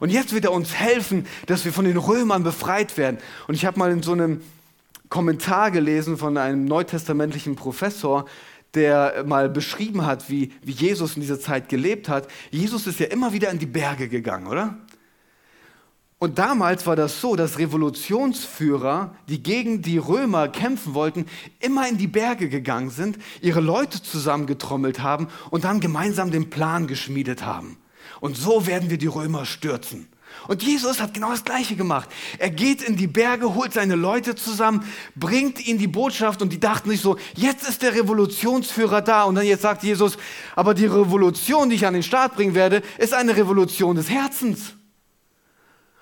Und 0.00 0.10
jetzt 0.10 0.32
wird 0.32 0.44
er 0.44 0.52
uns 0.52 0.74
helfen, 0.74 1.26
dass 1.46 1.64
wir 1.64 1.72
von 1.72 1.84
den 1.84 1.96
Römern 1.96 2.42
befreit 2.42 2.96
werden. 2.96 3.18
Und 3.46 3.54
ich 3.54 3.64
habe 3.64 3.78
mal 3.78 3.90
in 3.92 4.02
so 4.02 4.12
einem 4.12 4.42
Kommentar 5.08 5.70
gelesen 5.70 6.16
von 6.16 6.36
einem 6.36 6.64
neutestamentlichen 6.64 7.54
Professor, 7.54 8.26
der 8.74 9.24
mal 9.26 9.48
beschrieben 9.48 10.06
hat, 10.06 10.30
wie, 10.30 10.52
wie 10.62 10.72
Jesus 10.72 11.16
in 11.16 11.22
dieser 11.22 11.40
Zeit 11.40 11.68
gelebt 11.68 12.08
hat. 12.08 12.28
Jesus 12.50 12.86
ist 12.86 13.00
ja 13.00 13.06
immer 13.06 13.32
wieder 13.32 13.50
in 13.50 13.58
die 13.58 13.66
Berge 13.66 14.08
gegangen, 14.08 14.46
oder? 14.46 14.78
Und 16.22 16.38
damals 16.38 16.86
war 16.86 16.94
das 16.94 17.20
so, 17.20 17.34
dass 17.34 17.58
Revolutionsführer, 17.58 19.16
die 19.28 19.42
gegen 19.42 19.82
die 19.82 19.98
Römer 19.98 20.46
kämpfen 20.46 20.94
wollten, 20.94 21.26
immer 21.58 21.88
in 21.88 21.98
die 21.98 22.06
Berge 22.06 22.48
gegangen 22.48 22.90
sind, 22.90 23.18
ihre 23.40 23.60
Leute 23.60 24.00
zusammengetrommelt 24.00 25.02
haben 25.02 25.26
und 25.50 25.64
dann 25.64 25.80
gemeinsam 25.80 26.30
den 26.30 26.48
Plan 26.48 26.86
geschmiedet 26.86 27.44
haben. 27.44 27.76
Und 28.20 28.36
so 28.36 28.68
werden 28.68 28.88
wir 28.88 28.98
die 28.98 29.08
Römer 29.08 29.44
stürzen. 29.46 30.06
Und 30.48 30.62
Jesus 30.62 31.00
hat 31.00 31.14
genau 31.14 31.30
das 31.30 31.44
Gleiche 31.44 31.76
gemacht. 31.76 32.08
Er 32.38 32.50
geht 32.50 32.82
in 32.82 32.96
die 32.96 33.06
Berge, 33.06 33.54
holt 33.54 33.72
seine 33.72 33.94
Leute 33.94 34.34
zusammen, 34.34 34.84
bringt 35.14 35.64
ihnen 35.66 35.78
die 35.78 35.86
Botschaft 35.86 36.42
und 36.42 36.52
die 36.52 36.60
dachten 36.60 36.90
sich 36.90 37.00
so, 37.00 37.16
jetzt 37.34 37.68
ist 37.68 37.82
der 37.82 37.94
Revolutionsführer 37.94 39.02
da. 39.02 39.24
Und 39.24 39.36
dann 39.36 39.46
jetzt 39.46 39.62
sagt 39.62 39.82
Jesus, 39.82 40.18
aber 40.56 40.74
die 40.74 40.86
Revolution, 40.86 41.70
die 41.70 41.76
ich 41.76 41.86
an 41.86 41.94
den 41.94 42.02
Start 42.02 42.34
bringen 42.34 42.54
werde, 42.54 42.82
ist 42.98 43.14
eine 43.14 43.36
Revolution 43.36 43.96
des 43.96 44.10
Herzens. 44.10 44.74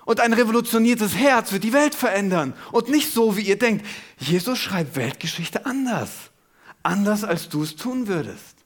Und 0.05 0.21
ein 0.21 0.33
revolutioniertes 0.33 1.15
Herz 1.15 1.53
wird 1.53 1.63
die 1.63 1.73
Welt 1.73 1.95
verändern. 1.95 2.55
Und 2.73 2.89
nicht 2.89 3.13
so, 3.13 3.37
wie 3.37 3.43
ihr 3.43 3.59
denkt. 3.59 3.87
Jesus 4.19 4.59
schreibt 4.59 4.97
Weltgeschichte 4.97 5.67
anders. 5.67 6.11
Anders, 6.83 7.25
als 7.25 7.49
du 7.49 7.63
es 7.63 7.77
tun 7.77 8.09
würdest. 8.09 8.57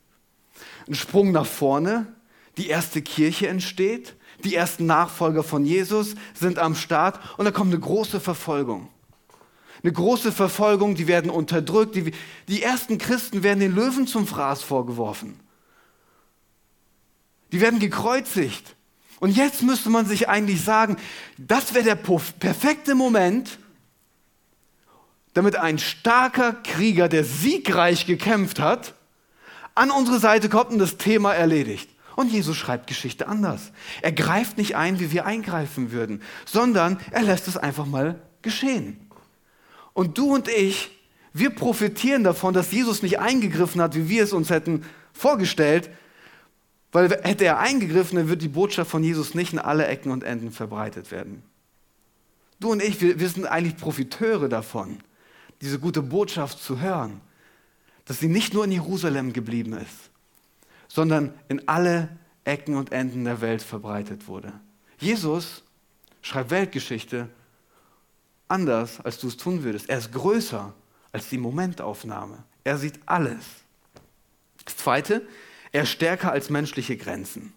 Ein 0.88 0.94
Sprung 0.94 1.32
nach 1.32 1.46
vorne, 1.46 2.06
die 2.56 2.68
erste 2.68 3.02
Kirche 3.02 3.48
entsteht, 3.48 4.14
die 4.44 4.54
ersten 4.54 4.86
Nachfolger 4.86 5.42
von 5.42 5.64
Jesus 5.64 6.14
sind 6.34 6.58
am 6.58 6.74
Start 6.74 7.18
und 7.38 7.44
da 7.44 7.50
kommt 7.50 7.72
eine 7.72 7.80
große 7.80 8.20
Verfolgung. 8.20 8.88
Eine 9.82 9.92
große 9.92 10.32
Verfolgung, 10.32 10.94
die 10.94 11.06
werden 11.06 11.30
unterdrückt, 11.30 11.94
die, 11.94 12.12
die 12.48 12.62
ersten 12.62 12.96
Christen 12.98 13.42
werden 13.42 13.60
den 13.60 13.74
Löwen 13.74 14.06
zum 14.06 14.26
Fraß 14.26 14.62
vorgeworfen. 14.62 15.38
Die 17.52 17.60
werden 17.60 17.80
gekreuzigt. 17.80 18.76
Und 19.20 19.36
jetzt 19.36 19.62
müsste 19.62 19.90
man 19.90 20.06
sich 20.06 20.28
eigentlich 20.28 20.62
sagen, 20.62 20.96
das 21.38 21.74
wäre 21.74 21.84
der 21.84 21.96
perfekte 21.96 22.94
Moment, 22.94 23.58
damit 25.34 25.56
ein 25.56 25.78
starker 25.78 26.52
Krieger, 26.52 27.08
der 27.08 27.24
siegreich 27.24 28.06
gekämpft 28.06 28.60
hat, 28.60 28.94
an 29.74 29.90
unsere 29.90 30.18
Seite 30.18 30.48
kommt 30.48 30.70
und 30.70 30.78
das 30.78 30.96
Thema 30.96 31.34
erledigt. 31.34 31.90
Und 32.16 32.32
Jesus 32.32 32.56
schreibt 32.56 32.86
Geschichte 32.86 33.26
anders. 33.26 33.72
Er 34.02 34.12
greift 34.12 34.58
nicht 34.58 34.76
ein, 34.76 35.00
wie 35.00 35.12
wir 35.12 35.26
eingreifen 35.26 35.90
würden, 35.90 36.22
sondern 36.44 36.98
er 37.10 37.22
lässt 37.22 37.48
es 37.48 37.56
einfach 37.56 37.86
mal 37.86 38.20
geschehen. 38.42 39.10
Und 39.92 40.18
du 40.18 40.32
und 40.32 40.48
ich, 40.48 40.90
wir 41.32 41.50
profitieren 41.50 42.22
davon, 42.22 42.54
dass 42.54 42.70
Jesus 42.70 43.02
nicht 43.02 43.18
eingegriffen 43.18 43.80
hat, 43.80 43.96
wie 43.96 44.08
wir 44.08 44.22
es 44.22 44.32
uns 44.32 44.50
hätten 44.50 44.84
vorgestellt, 45.12 45.90
weil 46.92 47.10
hätte 47.22 47.44
er 47.44 47.58
eingegriffen, 47.58 48.16
dann 48.18 48.28
wird 48.28 48.42
die 48.42 48.48
Botschaft 48.48 48.90
von 48.90 49.02
Jesus 49.02 49.34
nicht 49.34 49.52
in 49.52 49.58
alle 49.58 49.86
Ecken 49.86 50.12
und 50.12 50.22
Enden 50.22 50.52
verbreitet 50.52 51.10
werden. 51.10 51.42
Du 52.60 52.70
und 52.70 52.80
ich, 52.80 53.00
wir, 53.00 53.18
wir 53.18 53.28
sind 53.28 53.46
eigentlich 53.46 53.76
Profiteure 53.76 54.48
davon, 54.48 54.98
diese 55.60 55.80
gute 55.80 56.02
Botschaft 56.02 56.62
zu 56.62 56.80
hören, 56.80 57.20
dass 58.04 58.20
sie 58.20 58.28
nicht 58.28 58.54
nur 58.54 58.64
in 58.64 58.72
Jerusalem 58.72 59.32
geblieben 59.32 59.72
ist, 59.72 60.03
sondern 60.94 61.34
in 61.48 61.66
alle 61.66 62.08
Ecken 62.44 62.76
und 62.76 62.92
Enden 62.92 63.24
der 63.24 63.40
Welt 63.40 63.62
verbreitet 63.62 64.28
wurde. 64.28 64.52
Jesus 65.00 65.64
schreibt 66.22 66.50
Weltgeschichte 66.50 67.28
anders, 68.46 69.00
als 69.00 69.18
du 69.18 69.26
es 69.26 69.36
tun 69.36 69.64
würdest. 69.64 69.88
Er 69.88 69.98
ist 69.98 70.12
größer 70.12 70.72
als 71.10 71.28
die 71.28 71.38
Momentaufnahme. 71.38 72.44
Er 72.62 72.78
sieht 72.78 73.00
alles. 73.06 73.44
Das 74.64 74.76
Zweite, 74.76 75.26
er 75.72 75.82
ist 75.82 75.90
stärker 75.90 76.30
als 76.30 76.48
menschliche 76.48 76.96
Grenzen. 76.96 77.52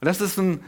Und 0.00 0.06
das 0.06 0.20
ist 0.20 0.38
ein, 0.38 0.64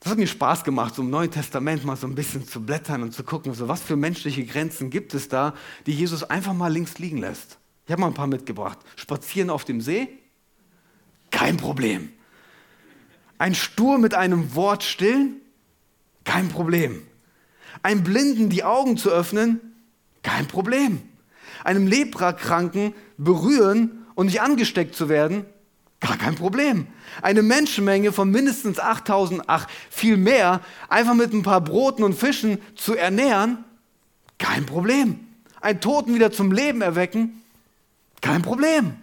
das 0.00 0.12
hat 0.12 0.18
mir 0.18 0.26
Spaß 0.26 0.64
gemacht, 0.64 0.94
so 0.94 1.02
im 1.02 1.10
Neuen 1.10 1.30
Testament 1.30 1.84
mal 1.84 1.96
so 1.96 2.06
ein 2.06 2.14
bisschen 2.14 2.48
zu 2.48 2.64
blättern 2.64 3.02
und 3.02 3.12
zu 3.12 3.22
gucken, 3.22 3.52
so 3.52 3.68
was 3.68 3.82
für 3.82 3.96
menschliche 3.96 4.46
Grenzen 4.46 4.88
gibt 4.88 5.12
es 5.12 5.28
da, 5.28 5.52
die 5.84 5.92
Jesus 5.92 6.24
einfach 6.24 6.54
mal 6.54 6.72
links 6.72 6.98
liegen 6.98 7.18
lässt. 7.18 7.58
Ich 7.86 7.92
habe 7.92 8.00
mal 8.00 8.08
ein 8.08 8.14
paar 8.14 8.26
mitgebracht. 8.26 8.78
Spazieren 8.96 9.50
auf 9.50 9.64
dem 9.64 9.80
See? 9.80 10.08
Kein 11.30 11.56
Problem. 11.56 12.12
Ein 13.38 13.54
Stur 13.54 13.98
mit 13.98 14.14
einem 14.14 14.54
Wort 14.54 14.82
stillen? 14.82 15.40
Kein 16.24 16.48
Problem. 16.48 17.02
Einem 17.82 18.02
Blinden 18.02 18.48
die 18.48 18.64
Augen 18.64 18.96
zu 18.96 19.10
öffnen? 19.10 19.60
Kein 20.22 20.46
Problem. 20.46 21.02
Einem 21.62 21.86
Leprakranken 21.86 22.94
berühren 23.18 24.06
und 24.14 24.26
nicht 24.26 24.40
angesteckt 24.40 24.94
zu 24.94 25.08
werden? 25.08 25.44
Gar 26.00 26.16
kein 26.16 26.34
Problem. 26.34 26.86
Eine 27.22 27.42
Menschenmenge 27.42 28.12
von 28.12 28.30
mindestens 28.30 28.78
8000, 28.78 29.42
ach 29.46 29.66
viel 29.90 30.16
mehr, 30.16 30.60
einfach 30.88 31.14
mit 31.14 31.32
ein 31.32 31.42
paar 31.42 31.60
Broten 31.60 32.02
und 32.04 32.14
Fischen 32.14 32.58
zu 32.74 32.94
ernähren? 32.94 33.64
Kein 34.38 34.66
Problem. 34.66 35.20
Einen 35.60 35.80
Toten 35.80 36.14
wieder 36.14 36.30
zum 36.30 36.52
Leben 36.52 36.80
erwecken? 36.80 37.42
Kein 38.24 38.40
Problem. 38.40 38.96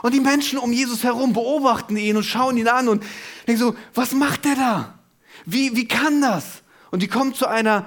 Und 0.00 0.14
die 0.14 0.20
Menschen 0.20 0.58
um 0.58 0.72
Jesus 0.72 1.04
herum 1.04 1.34
beobachten 1.34 1.94
ihn 1.98 2.16
und 2.16 2.24
schauen 2.24 2.56
ihn 2.56 2.68
an 2.68 2.88
und 2.88 3.04
denken 3.46 3.60
so, 3.60 3.76
was 3.92 4.12
macht 4.12 4.46
der 4.46 4.54
da? 4.54 4.98
Wie, 5.44 5.76
wie 5.76 5.86
kann 5.86 6.22
das? 6.22 6.62
Und 6.90 7.02
die 7.02 7.08
kommen 7.08 7.34
zu, 7.34 7.46
einer, 7.46 7.84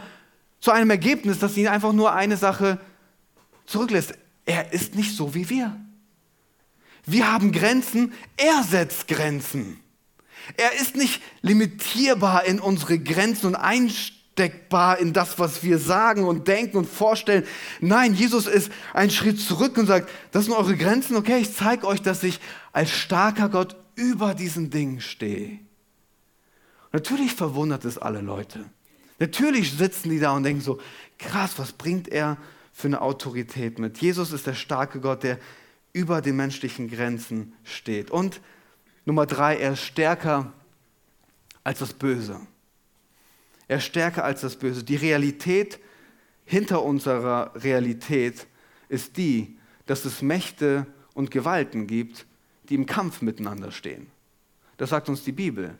zu 0.62 0.70
einem 0.70 0.92
Ergebnis, 0.92 1.40
dass 1.40 1.58
ihnen 1.58 1.70
einfach 1.70 1.92
nur 1.92 2.14
eine 2.14 2.38
Sache 2.38 2.80
zurücklässt. 3.66 4.14
Er 4.46 4.74
ist 4.74 4.94
nicht 4.94 5.16
so 5.16 5.34
wie 5.34 5.50
wir. 5.50 5.76
Wir 7.04 7.34
haben 7.34 7.52
Grenzen, 7.52 8.14
er 8.36 8.62
setzt 8.62 9.08
Grenzen. 9.08 9.80
Er 10.56 10.80
ist 10.80 10.96
nicht 10.96 11.20
limitierbar 11.42 12.46
in 12.46 12.60
unsere 12.60 13.00
Grenzen 13.00 13.48
und 13.48 13.56
Einstellungen 13.56 14.17
unabdeckbar 14.38 15.00
in 15.00 15.14
das, 15.14 15.40
was 15.40 15.64
wir 15.64 15.80
sagen 15.80 16.26
und 16.26 16.48
denken 16.48 16.78
und 16.78 16.86
vorstellen. 16.86 17.44
Nein, 17.82 18.14
Jesus 18.14 18.48
ist 18.48 18.72
einen 18.94 19.12
Schritt 19.12 19.40
zurück 19.40 19.78
und 19.78 19.88
sagt, 19.88 20.10
das 20.32 20.46
sind 20.46 20.54
eure 20.54 20.78
Grenzen, 20.78 21.16
okay, 21.16 21.40
ich 21.40 21.54
zeige 21.54 21.88
euch, 21.88 22.02
dass 22.02 22.24
ich 22.24 22.40
als 22.72 22.92
starker 22.92 23.50
Gott 23.50 23.76
über 23.96 24.34
diesen 24.34 24.70
Dingen 24.70 25.02
stehe. 25.02 25.60
Natürlich 26.94 27.34
verwundert 27.34 27.86
es 27.86 27.98
alle 27.98 28.22
Leute. 28.22 28.66
Natürlich 29.20 29.74
sitzen 29.74 30.10
die 30.10 30.20
da 30.20 30.32
und 30.32 30.44
denken 30.44 30.62
so, 30.62 30.80
krass, 31.18 31.58
was 31.58 31.74
bringt 31.74 32.08
er 32.08 32.38
für 32.72 32.88
eine 32.88 33.02
Autorität 33.02 33.80
mit? 33.80 33.98
Jesus 33.98 34.32
ist 34.32 34.46
der 34.46 34.54
starke 34.54 35.00
Gott, 35.00 35.24
der 35.24 35.40
über 35.94 36.22
den 36.22 36.36
menschlichen 36.36 36.88
Grenzen 36.90 37.54
steht. 37.64 38.12
Und 38.12 38.40
Nummer 39.06 39.26
drei, 39.26 39.58
er 39.58 39.74
ist 39.74 39.82
stärker 39.82 40.54
als 41.64 41.80
das 41.80 41.94
Böse. 41.94 42.40
Er 43.68 43.78
ist 43.78 43.86
stärker 43.86 44.24
als 44.24 44.42
das 44.42 44.56
Böse. 44.56 44.84
Die 44.84 44.96
Realität 44.96 45.80
hinter 46.46 46.84
unserer 46.84 47.52
Realität 47.56 48.48
ist 48.90 49.18
die, 49.18 49.58
dass 49.86 50.06
es 50.06 50.22
Mächte 50.22 50.88
und 51.14 51.32
Gewalten 51.32 51.88
gibt, 51.88 52.26
die 52.70 52.76
im 52.76 52.86
Kampf 52.86 53.22
miteinander 53.22 53.72
stehen. 53.72 54.08
Das 54.78 54.92
sagt 54.92 55.10
uns 55.10 55.24
die 55.24 55.32
Bibel. 55.32 55.78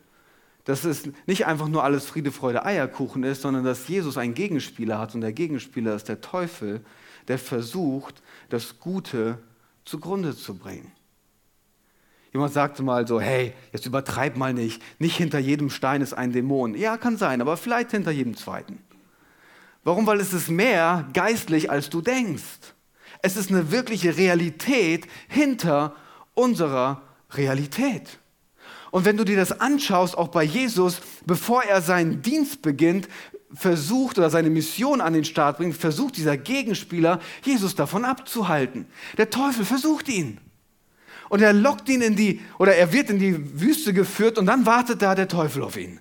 Dass 0.64 0.84
es 0.84 1.08
nicht 1.26 1.46
einfach 1.46 1.68
nur 1.68 1.82
alles 1.82 2.04
Friede, 2.04 2.30
Freude, 2.30 2.64
Eierkuchen 2.66 3.22
ist, 3.22 3.40
sondern 3.40 3.64
dass 3.64 3.88
Jesus 3.88 4.18
einen 4.18 4.34
Gegenspieler 4.34 4.98
hat 4.98 5.14
und 5.14 5.22
der 5.22 5.32
Gegenspieler 5.32 5.94
ist 5.94 6.08
der 6.08 6.20
Teufel, 6.20 6.84
der 7.28 7.38
versucht, 7.38 8.22
das 8.50 8.78
Gute 8.78 9.38
zugrunde 9.84 10.36
zu 10.36 10.56
bringen. 10.56 10.92
Jemand 12.32 12.52
sagte 12.52 12.82
mal 12.82 13.06
so, 13.06 13.20
hey, 13.20 13.54
jetzt 13.72 13.86
übertreib 13.86 14.36
mal 14.36 14.52
nicht, 14.52 14.82
nicht 14.98 15.16
hinter 15.16 15.38
jedem 15.38 15.70
Stein 15.70 16.02
ist 16.02 16.12
ein 16.12 16.32
Dämon. 16.32 16.74
Ja, 16.74 16.96
kann 16.96 17.16
sein, 17.16 17.40
aber 17.40 17.56
vielleicht 17.56 17.90
hinter 17.92 18.10
jedem 18.10 18.36
zweiten. 18.36 18.82
Warum? 19.84 20.06
Weil 20.06 20.20
es 20.20 20.34
ist 20.34 20.50
mehr 20.50 21.08
geistlich, 21.14 21.70
als 21.70 21.88
du 21.88 22.02
denkst. 22.02 22.74
Es 23.22 23.36
ist 23.36 23.50
eine 23.50 23.70
wirkliche 23.70 24.16
Realität 24.16 25.06
hinter 25.28 25.96
unserer 26.34 27.02
Realität. 27.32 28.18
Und 28.90 29.04
wenn 29.04 29.16
du 29.16 29.24
dir 29.24 29.36
das 29.36 29.60
anschaust, 29.60 30.16
auch 30.16 30.28
bei 30.28 30.44
Jesus, 30.44 31.00
bevor 31.26 31.64
er 31.64 31.82
seinen 31.82 32.22
Dienst 32.22 32.62
beginnt, 32.62 33.08
versucht 33.52 34.18
oder 34.18 34.30
seine 34.30 34.50
Mission 34.50 35.00
an 35.00 35.14
den 35.14 35.24
Start 35.24 35.58
bringt, 35.58 35.76
versucht 35.76 36.16
dieser 36.16 36.36
Gegenspieler, 36.36 37.20
Jesus 37.42 37.74
davon 37.74 38.04
abzuhalten. 38.04 38.86
Der 39.16 39.30
Teufel 39.30 39.64
versucht 39.64 40.08
ihn. 40.08 40.38
Und 41.28 41.42
er 41.42 41.52
lockt 41.52 41.88
ihn 41.88 42.02
in 42.02 42.16
die, 42.16 42.40
oder 42.58 42.74
er 42.74 42.92
wird 42.92 43.10
in 43.10 43.18
die 43.18 43.60
Wüste 43.60 43.92
geführt 43.92 44.38
und 44.38 44.46
dann 44.46 44.66
wartet 44.66 45.02
da 45.02 45.14
der 45.14 45.28
Teufel 45.28 45.62
auf 45.62 45.76
ihn. 45.76 46.00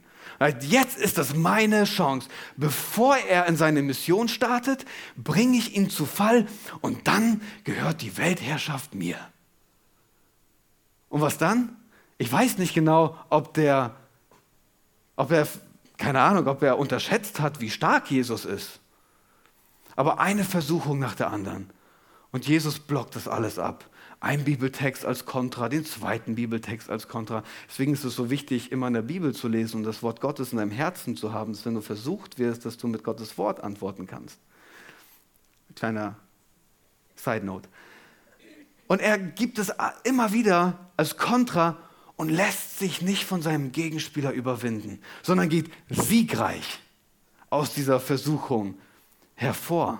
Jetzt 0.61 0.97
ist 0.97 1.17
das 1.17 1.35
meine 1.35 1.85
Chance. 1.85 2.29
Bevor 2.55 3.17
er 3.17 3.47
in 3.47 3.57
seine 3.57 3.81
Mission 3.81 4.27
startet, 4.27 4.85
bringe 5.15 5.57
ich 5.57 5.75
ihn 5.75 5.89
zu 5.89 6.05
Fall 6.05 6.47
und 6.81 7.07
dann 7.07 7.41
gehört 7.63 8.01
die 8.01 8.17
Weltherrschaft 8.17 8.93
mir. 8.93 9.17
Und 11.09 11.21
was 11.21 11.37
dann? 11.37 11.75
Ich 12.19 12.31
weiß 12.31 12.57
nicht 12.59 12.73
genau, 12.73 13.17
ob 13.29 13.53
der, 13.55 13.95
ob 15.15 15.31
er, 15.31 15.47
keine 15.97 16.21
Ahnung, 16.21 16.47
ob 16.47 16.61
er 16.61 16.77
unterschätzt 16.77 17.39
hat, 17.39 17.59
wie 17.59 17.71
stark 17.71 18.11
Jesus 18.11 18.45
ist. 18.45 18.79
Aber 19.95 20.19
eine 20.19 20.43
Versuchung 20.43 20.99
nach 20.99 21.15
der 21.15 21.31
anderen. 21.31 21.71
Und 22.31 22.47
Jesus 22.47 22.77
blockt 22.77 23.15
das 23.15 23.27
alles 23.27 23.57
ab 23.57 23.89
ein 24.19 24.43
Bibeltext 24.43 25.05
als 25.05 25.25
Kontra, 25.25 25.69
den 25.69 25.85
zweiten 25.85 26.35
Bibeltext 26.35 26.89
als 26.89 27.07
Kontra. 27.07 27.43
Deswegen 27.69 27.93
ist 27.93 28.03
es 28.03 28.15
so 28.15 28.29
wichtig, 28.29 28.71
immer 28.71 28.87
in 28.87 28.93
der 28.93 29.03
Bibel 29.03 29.33
zu 29.33 29.47
lesen 29.47 29.77
und 29.77 29.83
das 29.83 30.01
Wort 30.01 30.21
Gottes 30.21 30.51
in 30.51 30.57
deinem 30.57 30.71
Herzen 30.71 31.15
zu 31.15 31.33
haben, 31.33 31.53
dass 31.53 31.65
wenn 31.65 31.75
du 31.75 31.81
versucht 31.81 32.39
wirst, 32.39 32.65
dass 32.65 32.77
du 32.77 32.87
mit 32.87 33.03
Gottes 33.03 33.37
Wort 33.37 33.63
antworten 33.63 34.07
kannst. 34.07 34.39
Kleiner 35.75 36.15
Side 37.15 37.45
Note. 37.45 37.69
Und 38.87 39.01
er 39.01 39.17
gibt 39.17 39.59
es 39.59 39.71
immer 40.03 40.33
wieder 40.33 40.79
als 40.95 41.17
Kontra 41.17 41.77
und 42.15 42.29
lässt 42.29 42.79
sich 42.79 43.01
nicht 43.01 43.25
von 43.25 43.41
seinem 43.41 43.71
Gegenspieler 43.71 44.31
überwinden, 44.31 44.99
sondern 45.21 45.49
geht 45.49 45.71
siegreich 45.89 46.79
aus 47.49 47.73
dieser 47.73 47.99
Versuchung 47.99 48.75
hervor. 49.35 49.99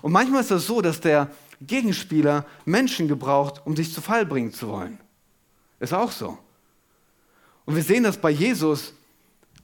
Und 0.00 0.12
manchmal 0.12 0.42
ist 0.42 0.50
das 0.50 0.66
so, 0.66 0.80
dass 0.80 1.00
der 1.00 1.30
Gegenspieler 1.66 2.46
Menschen 2.64 3.08
gebraucht, 3.08 3.62
um 3.64 3.76
sich 3.76 3.92
zu 3.92 4.00
Fall 4.00 4.26
bringen 4.26 4.52
zu 4.52 4.68
wollen. 4.68 4.98
Ist 5.80 5.92
auch 5.92 6.12
so. 6.12 6.38
Und 7.64 7.76
wir 7.76 7.82
sehen 7.82 8.04
das 8.04 8.16
bei 8.16 8.30
Jesus 8.30 8.94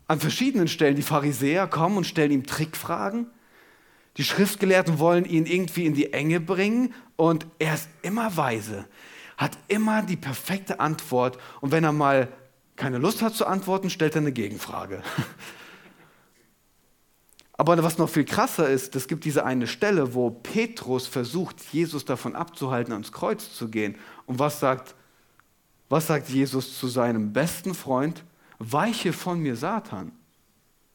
an 0.06 0.20
verschiedenen 0.20 0.68
Stellen. 0.68 0.96
Die 0.96 1.02
Pharisäer 1.02 1.66
kommen 1.66 1.98
und 1.98 2.06
stellen 2.06 2.32
ihm 2.32 2.46
Trickfragen. 2.46 3.26
Die 4.16 4.24
Schriftgelehrten 4.24 4.98
wollen 4.98 5.24
ihn 5.24 5.46
irgendwie 5.46 5.86
in 5.86 5.94
die 5.94 6.12
Enge 6.12 6.40
bringen 6.40 6.92
und 7.14 7.46
er 7.60 7.74
ist 7.74 7.88
immer 8.02 8.36
weise, 8.36 8.84
hat 9.36 9.56
immer 9.68 10.02
die 10.02 10.16
perfekte 10.16 10.80
Antwort 10.80 11.38
und 11.60 11.70
wenn 11.70 11.84
er 11.84 11.92
mal 11.92 12.28
keine 12.74 12.98
Lust 12.98 13.22
hat 13.22 13.34
zu 13.34 13.46
antworten, 13.46 13.90
stellt 13.90 14.16
er 14.16 14.22
eine 14.22 14.32
Gegenfrage. 14.32 15.02
Aber 17.60 17.82
was 17.82 17.98
noch 17.98 18.08
viel 18.08 18.24
krasser 18.24 18.68
ist, 18.68 18.94
es 18.94 19.08
gibt 19.08 19.24
diese 19.24 19.44
eine 19.44 19.66
Stelle, 19.66 20.14
wo 20.14 20.30
Petrus 20.30 21.08
versucht, 21.08 21.60
Jesus 21.72 22.04
davon 22.04 22.36
abzuhalten, 22.36 22.92
ans 22.92 23.10
Kreuz 23.10 23.52
zu 23.52 23.68
gehen. 23.68 23.96
Und 24.26 24.38
was 24.38 24.60
sagt, 24.60 24.94
was 25.88 26.06
sagt 26.06 26.28
Jesus 26.28 26.78
zu 26.78 26.86
seinem 26.86 27.32
besten 27.32 27.74
Freund? 27.74 28.24
Weiche 28.60 29.12
von 29.12 29.40
mir, 29.40 29.56
Satan. 29.56 30.12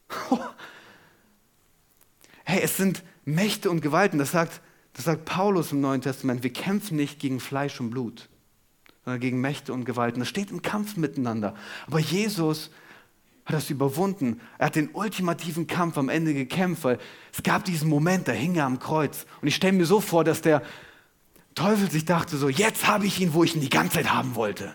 hey, 2.44 2.62
es 2.62 2.78
sind 2.78 3.02
Mächte 3.26 3.68
und 3.68 3.82
Gewalten. 3.82 4.18
Das 4.18 4.30
sagt, 4.30 4.62
das 4.94 5.04
sagt 5.04 5.26
Paulus 5.26 5.70
im 5.70 5.82
Neuen 5.82 6.00
Testament. 6.00 6.42
Wir 6.42 6.52
kämpfen 6.52 6.96
nicht 6.96 7.18
gegen 7.18 7.40
Fleisch 7.40 7.78
und 7.78 7.90
Blut, 7.90 8.30
sondern 9.04 9.20
gegen 9.20 9.38
Mächte 9.42 9.74
und 9.74 9.84
Gewalten. 9.84 10.20
Das 10.20 10.28
steht 10.30 10.50
im 10.50 10.62
Kampf 10.62 10.96
miteinander. 10.96 11.54
Aber 11.86 11.98
Jesus 11.98 12.70
hat 13.44 13.54
das 13.54 13.70
überwunden. 13.70 14.40
Er 14.58 14.66
hat 14.66 14.76
den 14.76 14.90
ultimativen 14.92 15.66
Kampf 15.66 15.98
am 15.98 16.08
Ende 16.08 16.32
gekämpft, 16.32 16.84
weil 16.84 16.98
es 17.32 17.42
gab 17.42 17.64
diesen 17.64 17.88
Moment, 17.88 18.26
da 18.26 18.32
hing 18.32 18.54
er 18.56 18.64
am 18.64 18.78
Kreuz. 18.78 19.26
Und 19.42 19.48
ich 19.48 19.54
stelle 19.54 19.74
mir 19.74 19.86
so 19.86 20.00
vor, 20.00 20.24
dass 20.24 20.40
der 20.40 20.62
Teufel 21.54 21.90
sich 21.90 22.04
dachte, 22.04 22.36
so, 22.36 22.48
jetzt 22.48 22.86
habe 22.86 23.06
ich 23.06 23.20
ihn, 23.20 23.34
wo 23.34 23.44
ich 23.44 23.54
ihn 23.54 23.60
die 23.60 23.68
ganze 23.68 23.96
Zeit 23.96 24.12
haben 24.12 24.34
wollte. 24.34 24.74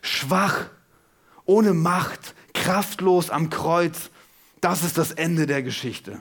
Schwach, 0.00 0.66
ohne 1.44 1.74
Macht, 1.74 2.34
kraftlos 2.54 3.30
am 3.30 3.50
Kreuz. 3.50 4.10
Das 4.60 4.84
ist 4.84 4.96
das 4.98 5.12
Ende 5.12 5.46
der 5.46 5.62
Geschichte. 5.62 6.20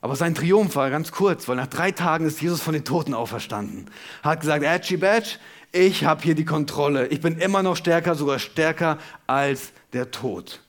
Aber 0.00 0.16
sein 0.16 0.34
Triumph 0.34 0.76
war 0.76 0.90
ganz 0.90 1.12
kurz, 1.12 1.48
weil 1.48 1.56
nach 1.56 1.66
drei 1.66 1.90
Tagen 1.90 2.26
ist 2.26 2.42
Jesus 2.42 2.60
von 2.60 2.74
den 2.74 2.84
Toten 2.84 3.14
auferstanden. 3.14 3.90
Hat 4.22 4.40
gesagt, 4.40 4.62
Edgy 4.62 4.98
Badge, 4.98 5.38
ich 5.74 6.04
habe 6.04 6.22
hier 6.22 6.36
die 6.36 6.44
Kontrolle. 6.44 7.08
Ich 7.08 7.20
bin 7.20 7.38
immer 7.38 7.62
noch 7.62 7.76
stärker, 7.76 8.14
sogar 8.14 8.38
stärker 8.38 8.98
als 9.26 9.72
der 9.92 10.12
Tod. 10.12 10.60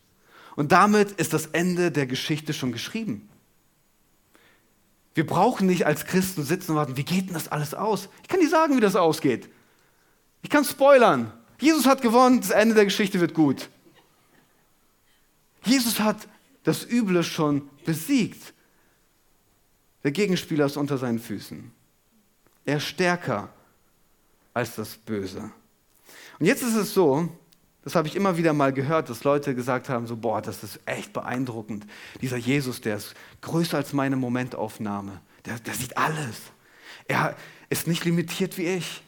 Und 0.55 0.71
damit 0.71 1.11
ist 1.11 1.31
das 1.33 1.45
Ende 1.47 1.91
der 1.91 2.07
Geschichte 2.07 2.53
schon 2.53 2.71
geschrieben. 2.71 3.29
Wir 5.13 5.25
brauchen 5.25 5.67
nicht 5.67 5.85
als 5.85 6.05
Christen 6.05 6.43
sitzen 6.43 6.71
und 6.71 6.77
warten, 6.77 6.97
wie 6.97 7.03
geht 7.03 7.27
denn 7.27 7.35
das 7.35 7.47
alles 7.47 7.75
aus? 7.75 8.09
Ich 8.23 8.29
kann 8.29 8.39
dir 8.39 8.49
sagen, 8.49 8.75
wie 8.75 8.81
das 8.81 8.95
ausgeht. 8.95 9.47
Ich 10.41 10.49
kann 10.49 10.65
spoilern. 10.65 11.31
Jesus 11.59 11.85
hat 11.85 12.01
gewonnen, 12.01 12.41
das 12.41 12.49
Ende 12.49 12.73
der 12.73 12.85
Geschichte 12.85 13.19
wird 13.19 13.33
gut. 13.33 13.69
Jesus 15.63 15.99
hat 15.99 16.27
das 16.63 16.83
Üble 16.83 17.23
schon 17.23 17.69
besiegt. 17.85 18.53
Der 20.03 20.11
Gegenspieler 20.11 20.65
ist 20.65 20.77
unter 20.77 20.97
seinen 20.97 21.19
Füßen. 21.19 21.71
Er 22.65 22.77
ist 22.77 22.85
stärker 22.85 23.53
als 24.55 24.73
das 24.73 24.95
Böse. 24.95 25.51
Und 26.39 26.45
jetzt 26.47 26.63
ist 26.63 26.75
es 26.75 26.93
so, 26.93 27.29
das 27.83 27.93
habe 27.93 28.07
ich 28.07 28.15
immer 28.15 28.37
wieder 28.37 28.53
mal 28.53 28.73
gehört, 28.73 29.09
dass 29.09 29.23
Leute 29.23 29.53
gesagt 29.53 29.89
haben, 29.89 30.07
so, 30.07 30.15
boah, 30.15 30.41
das 30.41 30.63
ist 30.63 30.79
echt 30.87 31.13
beeindruckend. 31.13 31.85
Dieser 32.21 32.37
Jesus, 32.37 32.81
der 32.81 32.97
ist 32.97 33.13
größer 33.41 33.77
als 33.77 33.93
meine 33.93 34.15
Momentaufnahme. 34.15 35.21
Der, 35.45 35.59
der 35.59 35.75
sieht 35.75 35.95
alles. 35.97 36.37
Er 37.07 37.35
ist 37.69 37.85
nicht 37.85 38.05
limitiert 38.05 38.57
wie 38.57 38.65
ich. 38.65 39.03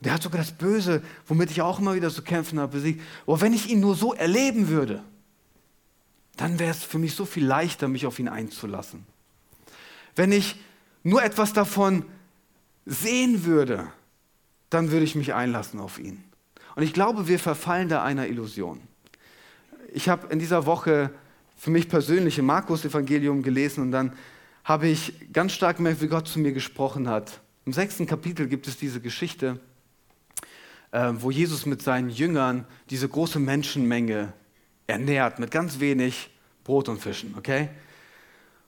Und 0.00 0.08
er 0.08 0.14
hat 0.14 0.22
sogar 0.22 0.40
das 0.40 0.50
Böse, 0.52 1.02
womit 1.26 1.52
ich 1.52 1.62
auch 1.62 1.78
immer 1.78 1.94
wieder 1.94 2.10
zu 2.10 2.22
kämpfen 2.22 2.58
habe, 2.58 2.72
besiegt. 2.72 3.00
Aber 3.26 3.40
wenn 3.40 3.52
ich 3.52 3.70
ihn 3.70 3.80
nur 3.80 3.94
so 3.94 4.12
erleben 4.12 4.68
würde, 4.68 5.04
dann 6.36 6.58
wäre 6.58 6.72
es 6.72 6.82
für 6.82 6.98
mich 6.98 7.14
so 7.14 7.26
viel 7.26 7.46
leichter, 7.46 7.86
mich 7.86 8.06
auf 8.06 8.18
ihn 8.18 8.28
einzulassen. 8.28 9.06
Wenn 10.16 10.32
ich 10.32 10.56
nur 11.04 11.22
etwas 11.22 11.52
davon 11.52 12.06
sehen 12.86 13.44
würde, 13.44 13.86
dann 14.74 14.90
würde 14.90 15.04
ich 15.04 15.14
mich 15.14 15.32
einlassen 15.32 15.80
auf 15.80 15.98
ihn. 15.98 16.24
Und 16.74 16.82
ich 16.82 16.92
glaube, 16.92 17.28
wir 17.28 17.38
verfallen 17.38 17.88
da 17.88 18.02
einer 18.02 18.26
Illusion. 18.26 18.80
Ich 19.92 20.08
habe 20.08 20.26
in 20.32 20.40
dieser 20.40 20.66
Woche 20.66 21.10
für 21.56 21.70
mich 21.70 21.88
persönlich 21.88 22.38
im 22.38 22.46
Markus-Evangelium 22.46 23.42
gelesen 23.42 23.82
und 23.82 23.92
dann 23.92 24.12
habe 24.64 24.88
ich 24.88 25.32
ganz 25.32 25.52
stark 25.52 25.76
gemerkt, 25.76 26.02
wie 26.02 26.08
Gott 26.08 26.26
zu 26.26 26.40
mir 26.40 26.52
gesprochen 26.52 27.08
hat. 27.08 27.40
Im 27.64 27.72
sechsten 27.72 28.06
Kapitel 28.06 28.48
gibt 28.48 28.66
es 28.66 28.76
diese 28.76 29.00
Geschichte, 29.00 29.60
äh, 30.90 31.12
wo 31.14 31.30
Jesus 31.30 31.64
mit 31.64 31.80
seinen 31.80 32.10
Jüngern 32.10 32.66
diese 32.90 33.08
große 33.08 33.38
Menschenmenge 33.38 34.32
ernährt 34.86 35.38
mit 35.38 35.50
ganz 35.50 35.80
wenig 35.80 36.30
Brot 36.64 36.88
und 36.88 37.00
Fischen, 37.00 37.34
okay? 37.38 37.68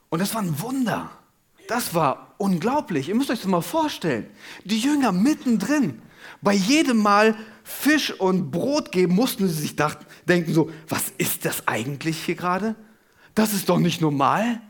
Und 0.09 0.21
das 0.21 0.35
war 0.35 0.43
ein 0.43 0.61
Wunder. 0.61 1.11
Das 1.69 1.95
war 1.95 2.35
unglaublich. 2.39 3.09
Ihr 3.09 3.15
müsst 3.15 3.31
euch 3.31 3.41
das 3.41 3.49
mal 3.49 3.61
vorstellen. 3.63 4.27
Die 4.65 4.79
Jünger 4.79 5.13
mittendrin. 5.13 6.03
Bei 6.43 6.53
jedem 6.53 6.99
Mal 6.99 7.37
Fisch 7.65 8.13
und 8.13 8.51
Brot 8.51 8.93
geben 8.93 9.15
mussten 9.15 9.49
sie 9.49 9.55
sich 9.55 9.77
dachten, 9.77 10.07
denken 10.29 10.55
so, 10.55 10.71
was 10.89 11.11
ist 11.19 11.45
das 11.45 11.67
eigentlich 11.67 12.25
hier 12.25 12.37
gerade? 12.37 12.77
Das 13.35 13.53
ist 13.53 13.69
doch 13.69 13.79
nicht 13.79 14.01
normal. 14.01 14.61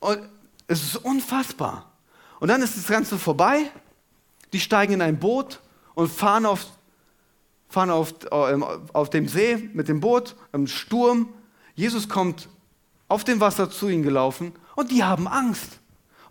Und 0.00 0.18
es 0.66 0.82
ist 0.82 0.96
unfassbar. 0.96 1.92
Und 2.40 2.48
dann 2.48 2.62
ist 2.62 2.76
das 2.76 2.86
Ganze 2.86 3.18
vorbei. 3.18 3.70
Die 4.52 4.60
steigen 4.60 4.94
in 4.94 5.02
ein 5.02 5.18
Boot 5.18 5.60
und 5.94 6.10
fahren 6.10 6.46
auf, 6.46 6.66
fahren 7.68 7.90
auf, 7.90 8.14
äh, 8.30 8.58
auf 8.92 9.10
dem 9.10 9.28
See 9.28 9.70
mit 9.72 9.88
dem 9.88 10.00
Boot 10.00 10.34
im 10.52 10.66
Sturm. 10.66 11.28
Jesus 11.74 12.08
kommt 12.08 12.48
auf 13.08 13.24
dem 13.24 13.40
Wasser 13.40 13.70
zu 13.70 13.88
ihnen 13.88 14.02
gelaufen 14.02 14.52
und 14.74 14.90
die 14.90 15.04
haben 15.04 15.28
Angst. 15.28 15.81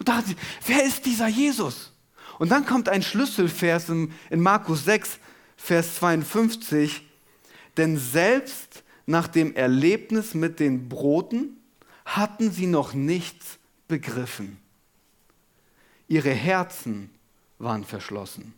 Und 0.02 0.08
dachten 0.08 0.30
sie, 0.30 0.36
wer 0.66 0.84
ist 0.84 1.06
dieser 1.06 1.28
Jesus? 1.28 1.94
Und 2.40 2.50
dann 2.50 2.66
kommt 2.66 2.90
ein 2.90 3.04
Schlüsselvers 3.04 3.90
in, 3.90 4.12
in 4.32 4.42
Markus 4.42 4.84
6, 4.86 5.20
Vers 5.56 5.94
52. 5.98 7.04
Denn 7.78 8.00
selbst 8.00 8.82
nach 9.06 9.28
dem 9.28 9.54
Erlebnis 9.56 10.34
mit 10.34 10.60
den 10.60 10.90
Broten 10.90 11.56
hatten 12.04 12.50
sie 12.50 12.66
noch 12.66 12.96
nichts 12.96 13.60
begriffen. 13.88 14.58
Ihre 16.08 16.32
Herzen 16.32 17.12
waren 17.60 17.86
verschlossen. 17.86 18.56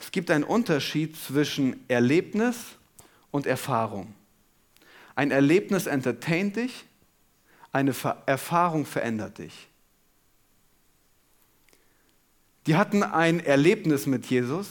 Es 0.00 0.10
gibt 0.10 0.30
einen 0.30 0.44
Unterschied 0.44 1.18
zwischen 1.18 1.84
Erlebnis 1.88 2.56
und 3.30 3.44
Erfahrung. 3.44 4.14
Ein 5.14 5.32
Erlebnis 5.32 5.86
entertaint 5.86 6.56
dich, 6.56 6.86
eine 7.72 7.94
Erfahrung 8.26 8.84
verändert 8.84 9.38
dich. 9.38 9.68
Die 12.66 12.76
hatten 12.76 13.02
ein 13.02 13.40
Erlebnis 13.40 14.06
mit 14.06 14.26
Jesus, 14.26 14.68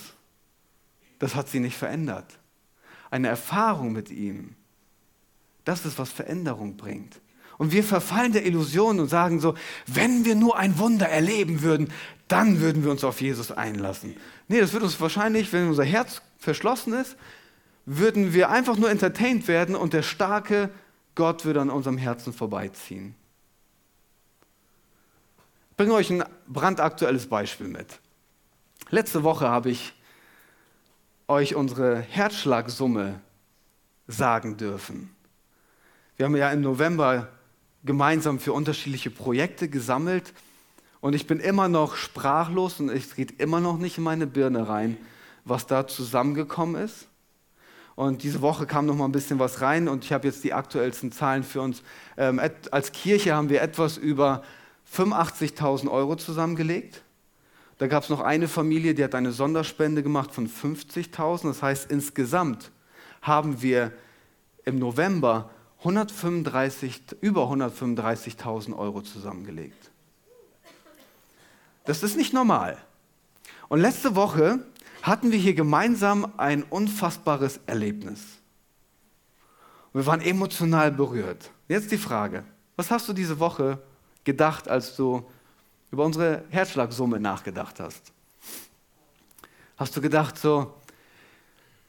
das 1.20 1.36
hat 1.36 1.50
sie 1.50 1.60
nicht 1.60 1.78
verändert. 1.78 2.40
Eine 3.10 3.28
Erfahrung 3.28 3.92
mit 3.92 4.10
ihm, 4.10 4.56
das 5.66 5.86
ist, 5.86 6.00
was 6.00 6.10
Veränderung 6.12 6.78
bringt. 6.78 7.20
Und 7.58 7.74
wir 7.74 7.84
verfallen 7.84 8.32
der 8.32 8.46
Illusion 8.46 9.00
und 9.00 9.08
sagen 9.08 9.40
so, 9.40 9.56
wenn 9.86 10.26
wir 10.26 10.36
nur 10.36 10.58
ein 10.58 10.80
Wunder 10.80 11.08
erleben 11.08 11.62
würden, 11.62 11.92
dann 12.28 12.62
würden 12.62 12.84
wir 12.84 12.92
uns 12.92 13.04
auf 13.04 13.22
Jesus 13.22 13.52
einlassen. 13.52 14.16
Nee, 14.48 14.62
das 14.62 14.74
wird 14.74 14.84
uns 14.84 15.00
wahrscheinlich, 15.00 15.52
wenn 15.54 15.68
unser 15.68 15.84
Herz 15.84 16.22
verschlossen 16.40 16.94
ist, 16.94 17.18
würden 17.86 18.34
wir 18.34 18.50
einfach 18.50 18.78
nur 18.78 18.90
entertained 18.90 19.48
werden 19.48 19.76
und 19.76 19.94
der 19.94 20.02
starke 20.02 20.70
Gott 21.22 21.46
würde 21.46 21.62
an 21.62 21.70
unserem 21.70 22.00
Herzen 22.00 22.34
vorbeiziehen. 22.34 23.14
Ich 25.70 25.78
bringe 25.78 25.94
euch 25.94 26.10
ein 26.10 26.24
brandaktuelles 26.48 27.28
Beispiel 27.28 27.68
mit. 27.68 28.00
Letzte 28.90 29.22
Woche 29.22 29.48
habe 29.48 29.70
ich 29.70 29.94
euch 31.28 31.54
unsere 31.54 32.00
Herzschlagsumme 32.00 33.22
sagen 34.08 34.58
dürfen. 34.58 35.16
Wir 36.18 36.26
haben 36.26 36.36
ja 36.36 36.52
im 36.52 36.62
November 36.62 37.28
gemeinsam 37.84 38.40
für 38.40 38.54
unterschiedliche 38.54 39.12
Projekte 39.12 39.70
gesammelt 39.70 40.34
und 41.02 41.14
ich 41.14 41.28
bin 41.28 41.40
immer 41.40 41.68
noch 41.68 41.98
sprachlos 41.98 42.80
und 42.80 42.90
es 42.90 43.14
geht 43.14 43.40
immer 43.40 43.60
noch 43.60 43.78
nicht 43.78 44.00
in 44.00 44.04
meine 44.04 44.26
Birne 44.26 44.68
rein, 44.68 44.98
was 45.46 45.68
da 45.68 45.86
zusammengekommen 45.86 46.84
ist. 46.84 47.10
Und 47.96 48.24
diese 48.24 48.42
Woche 48.42 48.66
kam 48.66 48.86
noch 48.86 48.96
mal 48.96 49.06
ein 49.06 49.12
bisschen 49.12 49.40
was 49.40 49.62
rein 49.62 49.88
und 49.88 50.06
ich 50.06 50.14
habe 50.14 50.28
jetzt 50.28 50.44
die 50.44 50.54
aktuellsten 50.54 51.12
Zahlen 51.12 51.44
für 51.44 51.62
uns. 51.62 51.84
Ähm, 52.18 52.40
als 52.72 52.92
Kirche 52.92 53.36
haben 53.36 53.50
wir 53.50 53.62
etwas 53.62 53.98
über 53.98 54.44
85.000 54.96 55.90
Euro 55.90 56.16
zusammengelegt. 56.16 57.04
Da 57.78 57.88
gab 57.88 58.04
es 58.04 58.10
noch 58.10 58.20
eine 58.20 58.48
Familie, 58.48 58.94
die 58.94 59.04
hat 59.04 59.16
eine 59.16 59.32
Sonderspende 59.32 60.04
gemacht 60.04 60.34
von 60.34 60.48
50.000. 60.48 61.48
Das 61.48 61.64
heißt, 61.64 61.92
insgesamt 61.92 62.72
haben 63.22 63.62
wir 63.62 63.92
im 64.66 64.78
November 64.78 65.50
135, 65.80 67.02
über 67.22 67.46
135.000 67.52 68.78
Euro 68.78 69.02
zusammengelegt. 69.02 69.90
Das 71.86 72.04
ist 72.04 72.16
nicht 72.16 72.34
normal. 72.34 72.78
Und 73.68 73.80
letzte 73.80 74.16
Woche 74.16 74.60
hatten 75.02 75.32
wir 75.32 75.40
hier 75.40 75.54
gemeinsam 75.54 76.32
ein 76.38 76.64
unfassbares 76.64 77.60
Erlebnis. 77.66 78.22
wir 79.94 80.06
waren 80.06 80.22
emotional 80.22 80.92
berührt. 80.92 81.52
Jetzt 81.68 81.92
die 81.92 81.98
Frage, 81.98 82.44
was 82.76 82.92
hast 82.92 83.10
du 83.10 83.14
diese 83.14 83.40
Woche 83.40 83.80
gedacht, 84.24 84.68
als 84.70 84.96
du 84.96 85.24
über 85.92 86.06
unsere 86.06 86.44
Herzschlagsumme 86.50 87.20
nachgedacht 87.20 87.80
hast? 87.80 88.14
Hast 89.78 89.96
du 89.98 90.02
gedacht, 90.02 90.38
so, 90.38 90.74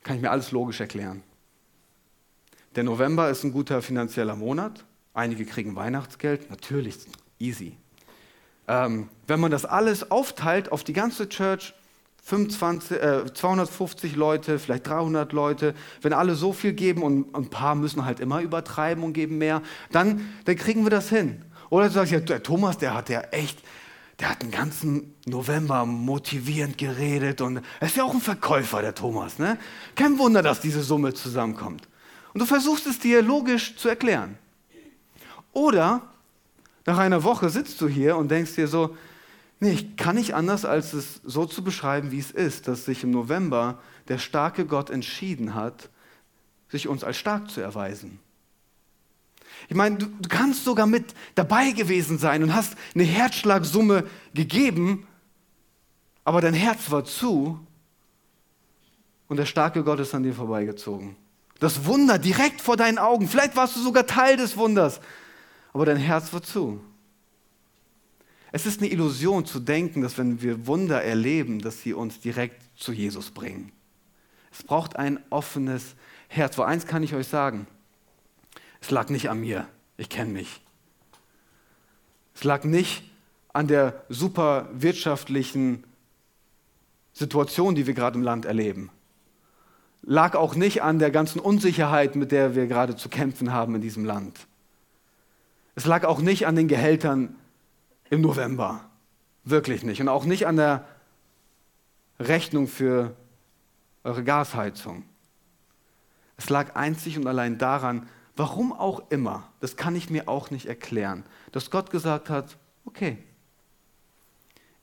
kann 0.02 0.16
ich 0.16 0.22
mir 0.22 0.30
alles 0.30 0.50
logisch 0.50 0.80
erklären? 0.80 1.22
Der 2.74 2.84
November 2.84 3.28
ist 3.28 3.44
ein 3.44 3.52
guter 3.52 3.82
finanzieller 3.82 4.34
Monat. 4.34 4.84
Einige 5.14 5.44
kriegen 5.44 5.76
Weihnachtsgeld, 5.76 6.48
natürlich, 6.48 6.96
easy. 7.38 7.76
Ähm, 8.66 9.10
wenn 9.26 9.40
man 9.40 9.50
das 9.50 9.66
alles 9.66 10.10
aufteilt 10.10 10.72
auf 10.72 10.82
die 10.82 10.94
ganze 10.94 11.28
Church, 11.28 11.74
25, 12.24 13.02
äh, 13.02 13.34
250 13.34 14.14
Leute, 14.16 14.58
vielleicht 14.58 14.86
300 14.86 15.32
Leute, 15.32 15.74
wenn 16.02 16.12
alle 16.12 16.34
so 16.36 16.52
viel 16.52 16.72
geben 16.72 17.02
und 17.02 17.34
ein 17.34 17.50
paar 17.50 17.74
müssen 17.74 18.04
halt 18.04 18.20
immer 18.20 18.40
übertreiben 18.40 19.02
und 19.02 19.12
geben 19.12 19.38
mehr, 19.38 19.60
dann, 19.90 20.28
dann 20.44 20.56
kriegen 20.56 20.84
wir 20.84 20.90
das 20.90 21.08
hin. 21.08 21.44
Oder 21.68 21.86
du 21.86 21.92
sagst, 21.92 22.12
ja, 22.12 22.20
der 22.20 22.42
Thomas, 22.42 22.78
der 22.78 22.94
hat 22.94 23.08
ja 23.08 23.22
echt, 23.32 23.58
der 24.20 24.30
hat 24.30 24.42
den 24.42 24.52
ganzen 24.52 25.14
November 25.26 25.84
motivierend 25.84 26.78
geredet 26.78 27.40
und 27.40 27.60
er 27.80 27.86
ist 27.86 27.96
ja 27.96 28.04
auch 28.04 28.14
ein 28.14 28.20
Verkäufer, 28.20 28.82
der 28.82 28.94
Thomas. 28.94 29.38
Ne? 29.38 29.58
Kein 29.96 30.18
Wunder, 30.18 30.42
dass 30.42 30.60
diese 30.60 30.82
Summe 30.82 31.14
zusammenkommt. 31.14 31.88
Und 32.32 32.40
du 32.40 32.46
versuchst 32.46 32.86
es 32.86 33.00
dir 33.00 33.20
logisch 33.20 33.76
zu 33.76 33.88
erklären. 33.88 34.38
Oder 35.52 36.02
nach 36.86 36.98
einer 36.98 37.24
Woche 37.24 37.50
sitzt 37.50 37.80
du 37.80 37.88
hier 37.88 38.16
und 38.16 38.30
denkst 38.30 38.54
dir 38.54 38.68
so, 38.68 38.96
Nee, 39.62 39.74
ich 39.74 39.96
kann 39.96 40.16
nicht 40.16 40.34
anders, 40.34 40.64
als 40.64 40.92
es 40.92 41.20
so 41.22 41.46
zu 41.46 41.62
beschreiben, 41.62 42.10
wie 42.10 42.18
es 42.18 42.32
ist, 42.32 42.66
dass 42.66 42.84
sich 42.84 43.04
im 43.04 43.12
November 43.12 43.78
der 44.08 44.18
starke 44.18 44.66
Gott 44.66 44.90
entschieden 44.90 45.54
hat, 45.54 45.88
sich 46.68 46.88
uns 46.88 47.04
als 47.04 47.16
stark 47.16 47.48
zu 47.48 47.60
erweisen. 47.60 48.18
Ich 49.68 49.76
meine, 49.76 49.98
du, 49.98 50.06
du 50.06 50.28
kannst 50.28 50.64
sogar 50.64 50.88
mit 50.88 51.14
dabei 51.36 51.70
gewesen 51.70 52.18
sein 52.18 52.42
und 52.42 52.52
hast 52.52 52.74
eine 52.96 53.04
Herzschlagsumme 53.04 54.04
gegeben, 54.34 55.06
aber 56.24 56.40
dein 56.40 56.54
Herz 56.54 56.90
war 56.90 57.04
zu 57.04 57.64
und 59.28 59.36
der 59.36 59.46
starke 59.46 59.84
Gott 59.84 60.00
ist 60.00 60.12
an 60.12 60.24
dir 60.24 60.34
vorbeigezogen. 60.34 61.14
Das 61.60 61.84
Wunder 61.84 62.18
direkt 62.18 62.60
vor 62.60 62.76
deinen 62.76 62.98
Augen. 62.98 63.28
Vielleicht 63.28 63.54
warst 63.54 63.76
du 63.76 63.80
sogar 63.80 64.08
Teil 64.08 64.36
des 64.36 64.56
Wunders, 64.56 65.00
aber 65.72 65.86
dein 65.86 65.98
Herz 65.98 66.32
war 66.32 66.42
zu. 66.42 66.80
Es 68.54 68.66
ist 68.66 68.80
eine 68.80 68.90
Illusion 68.90 69.46
zu 69.46 69.60
denken, 69.60 70.02
dass 70.02 70.18
wenn 70.18 70.42
wir 70.42 70.66
Wunder 70.66 71.02
erleben, 71.02 71.60
dass 71.60 71.80
sie 71.80 71.94
uns 71.94 72.20
direkt 72.20 72.62
zu 72.76 72.92
Jesus 72.92 73.30
bringen. 73.30 73.72
Es 74.52 74.62
braucht 74.62 74.96
ein 74.96 75.18
offenes 75.30 75.94
Herz. 76.28 76.56
Vor 76.56 76.66
eins 76.66 76.86
kann 76.86 77.02
ich 77.02 77.14
euch 77.14 77.26
sagen, 77.26 77.66
es 78.82 78.90
lag 78.90 79.08
nicht 79.08 79.30
an 79.30 79.40
mir, 79.40 79.66
ich 79.96 80.10
kenne 80.10 80.32
mich. 80.32 80.60
Es 82.34 82.44
lag 82.44 82.64
nicht 82.64 83.10
an 83.54 83.68
der 83.68 84.04
super 84.10 84.68
wirtschaftlichen 84.74 85.84
Situation, 87.14 87.74
die 87.74 87.86
wir 87.86 87.94
gerade 87.94 88.18
im 88.18 88.24
Land 88.24 88.44
erleben. 88.44 88.90
Lag 90.02 90.34
auch 90.34 90.54
nicht 90.54 90.82
an 90.82 90.98
der 90.98 91.10
ganzen 91.10 91.38
Unsicherheit, 91.38 92.16
mit 92.16 92.32
der 92.32 92.54
wir 92.54 92.66
gerade 92.66 92.96
zu 92.96 93.08
kämpfen 93.08 93.52
haben 93.52 93.76
in 93.76 93.80
diesem 93.80 94.04
Land. 94.04 94.46
Es 95.74 95.86
lag 95.86 96.04
auch 96.04 96.20
nicht 96.20 96.46
an 96.46 96.56
den 96.56 96.68
Gehältern 96.68 97.36
im 98.12 98.20
November. 98.20 98.84
Wirklich 99.42 99.84
nicht. 99.84 100.02
Und 100.02 100.08
auch 100.08 100.26
nicht 100.26 100.46
an 100.46 100.56
der 100.56 100.86
Rechnung 102.20 102.68
für 102.68 103.16
eure 104.04 104.22
Gasheizung. 104.22 105.04
Es 106.36 106.50
lag 106.50 106.76
einzig 106.76 107.16
und 107.16 107.26
allein 107.26 107.56
daran, 107.56 108.06
warum 108.36 108.74
auch 108.74 109.10
immer, 109.10 109.50
das 109.60 109.76
kann 109.76 109.96
ich 109.96 110.10
mir 110.10 110.28
auch 110.28 110.50
nicht 110.50 110.66
erklären, 110.66 111.24
dass 111.52 111.70
Gott 111.70 111.90
gesagt 111.90 112.28
hat, 112.28 112.58
okay, 112.84 113.16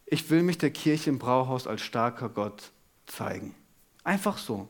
ich 0.08 0.32
will 0.32 0.42
mich 0.42 0.58
der 0.58 0.72
Kirche 0.72 1.12
im 1.12 1.20
Brauhaus 1.20 1.68
als 1.68 1.82
starker 1.82 2.30
Gott 2.30 2.72
zeigen. 3.06 3.54
Einfach 4.04 4.40
so. 4.40 4.68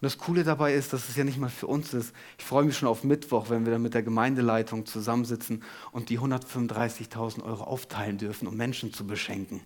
Und 0.00 0.04
das 0.04 0.18
Coole 0.18 0.44
dabei 0.44 0.74
ist, 0.74 0.92
dass 0.92 1.08
es 1.08 1.16
ja 1.16 1.24
nicht 1.24 1.38
mal 1.38 1.50
für 1.50 1.66
uns 1.66 1.92
ist. 1.92 2.14
Ich 2.38 2.44
freue 2.44 2.64
mich 2.64 2.78
schon 2.78 2.88
auf 2.88 3.02
Mittwoch, 3.02 3.50
wenn 3.50 3.64
wir 3.64 3.72
dann 3.72 3.82
mit 3.82 3.94
der 3.94 4.04
Gemeindeleitung 4.04 4.86
zusammensitzen 4.86 5.64
und 5.90 6.08
die 6.08 6.20
135.000 6.20 7.42
Euro 7.42 7.64
aufteilen 7.64 8.16
dürfen, 8.16 8.46
um 8.46 8.56
Menschen 8.56 8.92
zu 8.92 9.04
beschenken. 9.06 9.60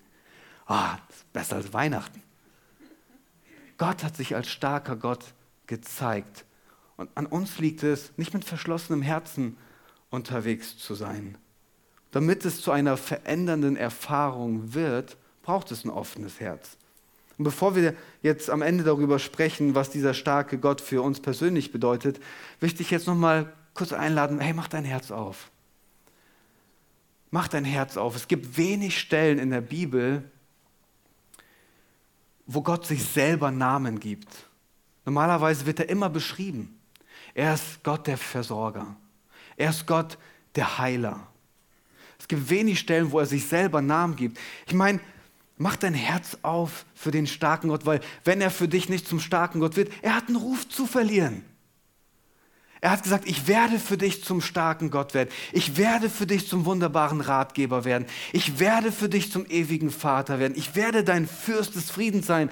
Ah, 0.66 0.96
das 1.06 1.16
ist 1.16 1.32
besser 1.34 1.56
als 1.56 1.72
Weihnachten. 1.74 2.22
Gott 3.76 4.02
hat 4.02 4.16
sich 4.16 4.34
als 4.34 4.48
starker 4.48 4.96
Gott 4.96 5.34
gezeigt. 5.66 6.46
Und 6.96 7.10
an 7.14 7.26
uns 7.26 7.58
liegt 7.58 7.82
es, 7.82 8.12
nicht 8.16 8.32
mit 8.32 8.44
verschlossenem 8.44 9.02
Herzen 9.02 9.58
unterwegs 10.08 10.78
zu 10.78 10.94
sein. 10.94 11.36
Damit 12.10 12.44
es 12.46 12.62
zu 12.62 12.70
einer 12.70 12.96
verändernden 12.96 13.76
Erfahrung 13.76 14.72
wird, 14.72 15.18
braucht 15.42 15.70
es 15.72 15.84
ein 15.84 15.90
offenes 15.90 16.40
Herz. 16.40 16.78
Und 17.42 17.46
bevor 17.46 17.74
wir 17.74 17.96
jetzt 18.22 18.50
am 18.50 18.62
Ende 18.62 18.84
darüber 18.84 19.18
sprechen, 19.18 19.74
was 19.74 19.90
dieser 19.90 20.14
starke 20.14 20.58
Gott 20.58 20.80
für 20.80 21.02
uns 21.02 21.18
persönlich 21.18 21.72
bedeutet, 21.72 22.20
möchte 22.60 22.82
ich 22.82 22.92
jetzt 22.92 23.08
nochmal 23.08 23.52
kurz 23.74 23.92
einladen, 23.92 24.38
hey, 24.38 24.54
mach 24.54 24.68
dein 24.68 24.84
Herz 24.84 25.10
auf. 25.10 25.50
Mach 27.32 27.48
dein 27.48 27.64
Herz 27.64 27.96
auf. 27.96 28.14
Es 28.14 28.28
gibt 28.28 28.56
wenig 28.56 28.96
Stellen 28.96 29.40
in 29.40 29.50
der 29.50 29.60
Bibel, 29.60 30.22
wo 32.46 32.62
Gott 32.62 32.86
sich 32.86 33.02
selber 33.02 33.50
Namen 33.50 33.98
gibt. 33.98 34.28
Normalerweise 35.04 35.66
wird 35.66 35.80
er 35.80 35.88
immer 35.88 36.10
beschrieben. 36.10 36.78
Er 37.34 37.54
ist 37.54 37.82
Gott 37.82 38.06
der 38.06 38.18
Versorger. 38.18 38.94
Er 39.56 39.70
ist 39.70 39.84
Gott 39.88 40.16
der 40.54 40.78
Heiler. 40.78 41.26
Es 42.20 42.28
gibt 42.28 42.48
wenig 42.50 42.78
Stellen, 42.78 43.10
wo 43.10 43.18
er 43.18 43.26
sich 43.26 43.48
selber 43.48 43.82
Namen 43.82 44.14
gibt. 44.14 44.38
Ich 44.68 44.74
meine, 44.74 45.00
mach 45.56 45.76
dein 45.76 45.94
Herz 45.94 46.38
auf 46.42 46.84
für 46.94 47.10
den 47.10 47.26
starken 47.26 47.68
Gott, 47.68 47.86
weil 47.86 48.00
wenn 48.24 48.40
er 48.40 48.50
für 48.50 48.68
dich 48.68 48.88
nicht 48.88 49.06
zum 49.06 49.20
starken 49.20 49.60
Gott 49.60 49.76
wird, 49.76 49.92
er 50.02 50.14
hat 50.14 50.28
einen 50.28 50.36
Ruf 50.36 50.68
zu 50.68 50.86
verlieren. 50.86 51.44
Er 52.82 52.90
hat 52.90 53.04
gesagt, 53.04 53.28
ich 53.28 53.46
werde 53.46 53.78
für 53.78 53.96
dich 53.96 54.24
zum 54.24 54.40
starken 54.40 54.90
Gott 54.90 55.14
werden. 55.14 55.28
Ich 55.52 55.76
werde 55.76 56.10
für 56.10 56.26
dich 56.26 56.48
zum 56.48 56.64
wunderbaren 56.64 57.20
Ratgeber 57.20 57.84
werden. 57.84 58.06
Ich 58.32 58.58
werde 58.58 58.90
für 58.90 59.08
dich 59.08 59.30
zum 59.30 59.46
ewigen 59.46 59.90
Vater 59.90 60.40
werden. 60.40 60.54
Ich 60.56 60.74
werde 60.74 61.04
dein 61.04 61.28
Fürst 61.28 61.76
des 61.76 61.92
Friedens 61.92 62.26
sein. 62.26 62.50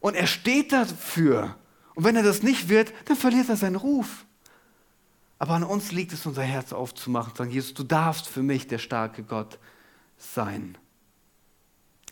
Und 0.00 0.16
er 0.16 0.26
steht 0.26 0.70
dafür. 0.72 1.56
Und 1.94 2.04
wenn 2.04 2.14
er 2.14 2.22
das 2.22 2.42
nicht 2.42 2.68
wird, 2.68 2.92
dann 3.06 3.16
verliert 3.16 3.48
er 3.48 3.56
seinen 3.56 3.76
Ruf. 3.76 4.26
Aber 5.38 5.54
an 5.54 5.64
uns 5.64 5.92
liegt 5.92 6.12
es, 6.12 6.26
unser 6.26 6.42
Herz 6.42 6.74
aufzumachen 6.74 7.30
und 7.30 7.38
sagen, 7.38 7.50
Jesus, 7.50 7.72
du 7.72 7.84
darfst 7.84 8.28
für 8.28 8.42
mich 8.42 8.66
der 8.66 8.78
starke 8.78 9.22
Gott 9.22 9.58
sein. 10.18 10.76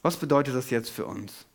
Was 0.02 0.16
bedeutet 0.16 0.54
das 0.54 0.70
jetzt 0.70 0.90
für 0.90 1.06
uns? 1.06 1.46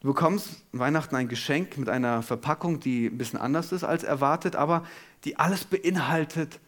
Du 0.00 0.08
bekommst 0.08 0.62
Weihnachten 0.72 1.14
ein 1.16 1.28
Geschenk 1.28 1.76
mit 1.76 1.88
einer 1.88 2.22
Verpackung, 2.22 2.80
die 2.80 3.06
ein 3.06 3.18
bisschen 3.18 3.38
anders 3.38 3.70
ist 3.72 3.84
als 3.84 4.02
erwartet, 4.02 4.56
aber 4.56 4.86
die 5.24 5.36
alles 5.36 5.64
beinhaltet, 5.64 6.58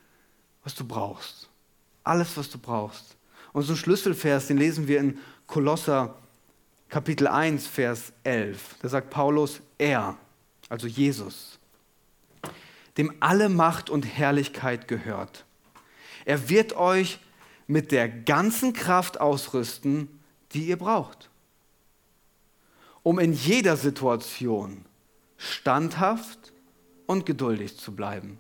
was 0.65 0.75
du 0.75 0.85
brauchst. 0.85 1.49
Alles, 2.05 2.37
was 2.37 2.51
du 2.51 2.59
brauchst. 2.59 3.17
Und 3.53 3.63
so 3.63 3.73
ein 3.73 3.77
Schlüsselvers, 3.77 4.49
den 4.49 4.59
lesen 4.59 4.89
wir 4.89 5.01
in 5.01 5.19
Kolosser 5.47 6.17
Kapitel 6.89 7.27
1, 7.27 7.67
Vers 7.67 8.13
11. 8.25 8.77
Da 8.83 8.89
sagt 8.89 9.09
Paulus, 9.09 9.63
er, 9.79 10.19
also 10.69 10.87
Jesus, 10.87 11.59
dem 12.99 13.15
alle 13.21 13.49
Macht 13.49 13.89
und 13.89 14.03
Herrlichkeit 14.03 14.89
gehört. 14.89 15.47
Er 16.27 16.51
wird 16.51 16.77
euch 16.77 17.19
mit 17.73 17.91
der 17.91 18.09
ganzen 18.09 18.73
Kraft 18.73 19.21
ausrüsten, 19.21 20.21
die 20.53 20.67
ihr 20.67 20.77
braucht 20.77 21.31
um 23.03 23.19
in 23.19 23.33
jeder 23.33 23.77
Situation 23.77 24.85
standhaft 25.37 26.53
und 27.07 27.27
geduldig 27.27 27.77
zu 27.77 27.95
bleiben. 27.95 28.39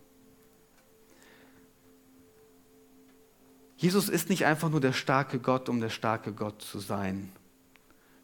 Jesus 3.77 4.09
ist 4.09 4.29
nicht 4.29 4.47
einfach 4.47 4.71
nur 4.71 4.81
der 4.81 4.93
starke 4.93 5.41
Gott, 5.41 5.69
um 5.69 5.81
der 5.81 5.89
starke 5.89 6.33
Gott 6.33 6.63
zu 6.63 6.79
sein, 6.79 7.33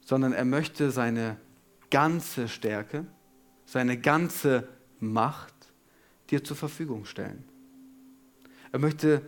sondern 0.05 0.33
er 0.33 0.45
möchte 0.45 0.93
seine 0.93 1.37
ganze 1.91 2.49
Stärke, 2.49 3.05
seine 3.67 3.99
ganze 3.99 4.69
Macht 5.01 5.55
dir 6.31 6.45
zur 6.45 6.57
Verfügung 6.57 7.05
stellen. 7.05 7.45
Er 8.71 8.79
möchte, 8.79 9.23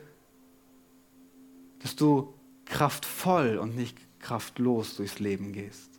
dass 1.81 1.97
du 1.97 2.35
kraftvoll 2.65 3.59
und 3.59 3.77
nicht 3.77 3.97
kraftlos 4.21 4.97
durchs 4.97 5.19
Leben 5.19 5.53
gehst 5.53 5.91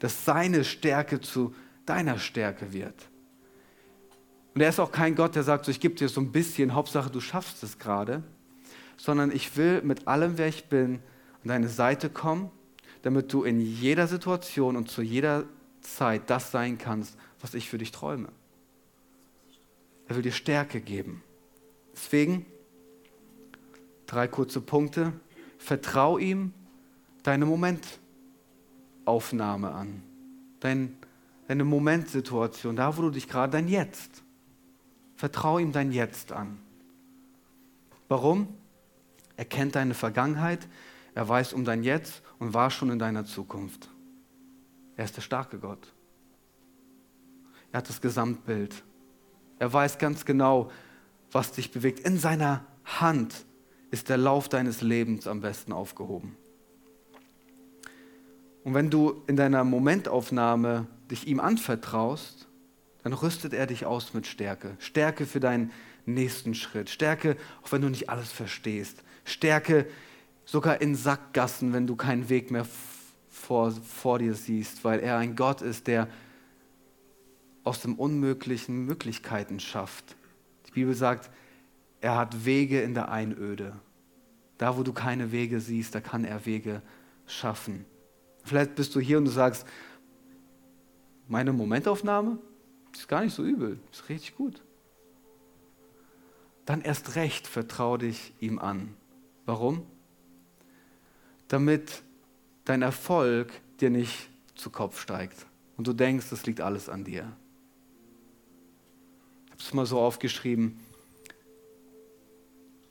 dass 0.00 0.24
seine 0.24 0.64
Stärke 0.64 1.20
zu 1.20 1.54
deiner 1.86 2.18
Stärke 2.18 2.72
wird. 2.72 3.08
Und 4.54 4.62
er 4.62 4.68
ist 4.68 4.80
auch 4.80 4.90
kein 4.90 5.14
Gott, 5.14 5.36
der 5.36 5.44
sagt, 5.44 5.66
so, 5.66 5.70
ich 5.70 5.78
gebe 5.78 5.94
dir 5.94 6.08
so 6.08 6.20
ein 6.20 6.32
bisschen, 6.32 6.74
Hauptsache 6.74 7.10
du 7.10 7.20
schaffst 7.20 7.62
es 7.62 7.78
gerade, 7.78 8.24
sondern 8.96 9.30
ich 9.30 9.56
will 9.56 9.82
mit 9.82 10.08
allem, 10.08 10.36
wer 10.38 10.48
ich 10.48 10.64
bin, 10.64 11.00
an 11.42 11.48
deine 11.48 11.68
Seite 11.68 12.10
kommen, 12.10 12.50
damit 13.02 13.32
du 13.32 13.44
in 13.44 13.60
jeder 13.60 14.08
Situation 14.08 14.76
und 14.76 14.90
zu 14.90 15.02
jeder 15.02 15.44
Zeit 15.80 16.28
das 16.28 16.50
sein 16.50 16.76
kannst, 16.76 17.16
was 17.40 17.54
ich 17.54 17.70
für 17.70 17.78
dich 17.78 17.92
träume. 17.92 18.28
Er 20.08 20.16
will 20.16 20.22
dir 20.22 20.32
Stärke 20.32 20.80
geben. 20.80 21.22
Deswegen 21.92 22.44
drei 24.10 24.26
kurze 24.26 24.60
Punkte. 24.60 25.12
Vertrau 25.58 26.18
ihm 26.18 26.52
deine 27.22 27.46
Momente. 27.46 27.88
Aufnahme 29.04 29.72
an. 29.72 30.02
Dein, 30.60 30.96
deine 31.48 31.64
Momentsituation, 31.64 32.76
da 32.76 32.96
wo 32.96 33.02
du 33.02 33.10
dich 33.10 33.28
gerade, 33.28 33.52
dein 33.52 33.68
Jetzt. 33.68 34.22
Vertrau 35.16 35.58
ihm 35.58 35.72
dein 35.72 35.92
Jetzt 35.92 36.32
an. 36.32 36.58
Warum? 38.08 38.48
Er 39.36 39.44
kennt 39.44 39.74
deine 39.74 39.94
Vergangenheit, 39.94 40.68
er 41.14 41.28
weiß 41.28 41.52
um 41.54 41.64
dein 41.64 41.82
Jetzt 41.82 42.22
und 42.38 42.52
war 42.52 42.70
schon 42.70 42.90
in 42.90 42.98
deiner 42.98 43.24
Zukunft. 43.24 43.88
Er 44.96 45.04
ist 45.04 45.16
der 45.16 45.22
starke 45.22 45.58
Gott. 45.58 45.92
Er 47.72 47.78
hat 47.78 47.88
das 47.88 48.00
Gesamtbild. 48.00 48.82
Er 49.58 49.72
weiß 49.72 49.98
ganz 49.98 50.24
genau, 50.24 50.70
was 51.30 51.52
dich 51.52 51.70
bewegt. 51.70 52.00
In 52.00 52.18
seiner 52.18 52.64
Hand 52.84 53.46
ist 53.90 54.08
der 54.08 54.16
Lauf 54.16 54.48
deines 54.48 54.82
Lebens 54.82 55.26
am 55.26 55.40
besten 55.40 55.72
aufgehoben. 55.72 56.36
Und 58.62 58.74
wenn 58.74 58.90
du 58.90 59.22
in 59.26 59.36
deiner 59.36 59.64
Momentaufnahme 59.64 60.86
dich 61.10 61.26
ihm 61.26 61.40
anvertraust, 61.40 62.46
dann 63.02 63.12
rüstet 63.12 63.54
er 63.54 63.66
dich 63.66 63.86
aus 63.86 64.12
mit 64.12 64.26
Stärke. 64.26 64.76
Stärke 64.78 65.26
für 65.26 65.40
deinen 65.40 65.72
nächsten 66.04 66.54
Schritt. 66.54 66.90
Stärke, 66.90 67.36
auch 67.62 67.72
wenn 67.72 67.82
du 67.82 67.88
nicht 67.88 68.10
alles 68.10 68.30
verstehst. 68.30 69.02
Stärke 69.24 69.86
sogar 70.44 70.80
in 70.80 70.94
Sackgassen, 70.94 71.72
wenn 71.72 71.86
du 71.86 71.96
keinen 71.96 72.28
Weg 72.28 72.50
mehr 72.50 72.66
vor, 73.30 73.70
vor 73.70 74.18
dir 74.18 74.34
siehst, 74.34 74.84
weil 74.84 75.00
er 75.00 75.16
ein 75.16 75.36
Gott 75.36 75.62
ist, 75.62 75.86
der 75.86 76.08
aus 77.64 77.80
dem 77.80 77.94
Unmöglichen 77.94 78.84
Möglichkeiten 78.84 79.60
schafft. 79.60 80.16
Die 80.66 80.72
Bibel 80.72 80.94
sagt, 80.94 81.30
er 82.00 82.16
hat 82.16 82.44
Wege 82.44 82.80
in 82.80 82.94
der 82.94 83.10
Einöde. 83.10 83.78
Da, 84.58 84.76
wo 84.76 84.82
du 84.82 84.92
keine 84.92 85.32
Wege 85.32 85.60
siehst, 85.60 85.94
da 85.94 86.00
kann 86.00 86.24
er 86.24 86.44
Wege 86.46 86.82
schaffen. 87.26 87.84
Vielleicht 88.44 88.74
bist 88.74 88.94
du 88.94 89.00
hier 89.00 89.18
und 89.18 89.26
du 89.26 89.30
sagst, 89.30 89.66
meine 91.28 91.52
Momentaufnahme 91.52 92.38
ist 92.92 93.08
gar 93.08 93.22
nicht 93.22 93.34
so 93.34 93.44
übel, 93.44 93.78
ist 93.92 94.08
richtig 94.08 94.36
gut. 94.36 94.62
Dann 96.64 96.82
erst 96.82 97.16
recht 97.16 97.46
vertraue 97.46 97.98
dich 97.98 98.32
ihm 98.40 98.58
an. 98.58 98.94
Warum? 99.46 99.86
Damit 101.48 102.02
dein 102.64 102.82
Erfolg 102.82 103.52
dir 103.80 103.90
nicht 103.90 104.28
zu 104.54 104.70
Kopf 104.70 105.00
steigt 105.00 105.46
und 105.76 105.86
du 105.86 105.92
denkst, 105.92 106.30
das 106.30 106.46
liegt 106.46 106.60
alles 106.60 106.88
an 106.88 107.04
dir. 107.04 107.32
Ich 109.46 109.52
habe 109.52 109.62
es 109.62 109.74
mal 109.74 109.86
so 109.86 110.00
aufgeschrieben, 110.00 110.78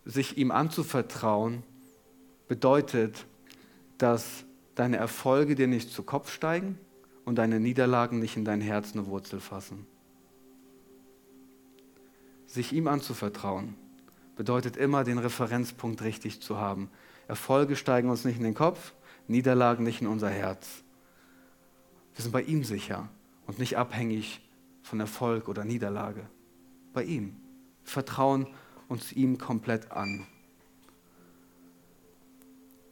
sich 0.09 0.37
ihm 0.37 0.49
anzuvertrauen 0.49 1.63
bedeutet, 2.47 3.27
dass 3.99 4.43
deine 4.73 4.97
Erfolge 4.97 5.55
dir 5.55 5.67
nicht 5.67 5.91
zu 5.91 6.03
Kopf 6.03 6.33
steigen 6.33 6.79
und 7.25 7.35
deine 7.35 7.59
Niederlagen 7.59 8.19
nicht 8.19 8.35
in 8.35 8.43
dein 8.43 8.59
Herz 8.59 8.93
eine 8.93 9.05
Wurzel 9.05 9.39
fassen. 9.39 9.85
Sich 12.47 12.73
ihm 12.73 12.87
anzuvertrauen 12.87 13.75
bedeutet 14.35 14.77
immer, 14.77 15.03
den 15.03 15.19
Referenzpunkt 15.19 16.01
richtig 16.01 16.41
zu 16.41 16.57
haben. 16.57 16.89
Erfolge 17.27 17.75
steigen 17.75 18.09
uns 18.09 18.25
nicht 18.25 18.37
in 18.37 18.43
den 18.43 18.55
Kopf, 18.55 18.93
Niederlagen 19.27 19.83
nicht 19.83 20.01
in 20.01 20.07
unser 20.07 20.29
Herz. 20.29 20.83
Wir 22.15 22.23
sind 22.23 22.31
bei 22.31 22.41
ihm 22.41 22.63
sicher 22.63 23.09
und 23.45 23.59
nicht 23.59 23.77
abhängig 23.77 24.41
von 24.81 24.99
Erfolg 24.99 25.47
oder 25.47 25.65
Niederlage. 25.65 26.25
Bei 26.93 27.03
ihm. 27.03 27.35
Vertrauen 27.83 28.47
uns 28.89 29.13
ihm 29.13 29.37
komplett 29.37 29.91
an. 29.91 30.25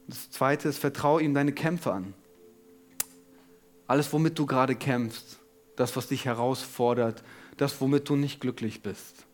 Das 0.06 0.30
zweite 0.30 0.68
ist, 0.68 0.78
vertraue 0.78 1.22
ihm 1.22 1.34
deine 1.34 1.52
Kämpfe 1.52 1.92
an. 1.92 2.14
Alles, 3.86 4.12
womit 4.12 4.38
du 4.38 4.46
gerade 4.46 4.74
kämpfst, 4.74 5.38
das, 5.76 5.96
was 5.96 6.08
dich 6.08 6.24
herausfordert, 6.24 7.22
das, 7.56 7.80
womit 7.80 8.08
du 8.08 8.16
nicht 8.16 8.40
glücklich 8.40 8.82
bist. 8.82 9.26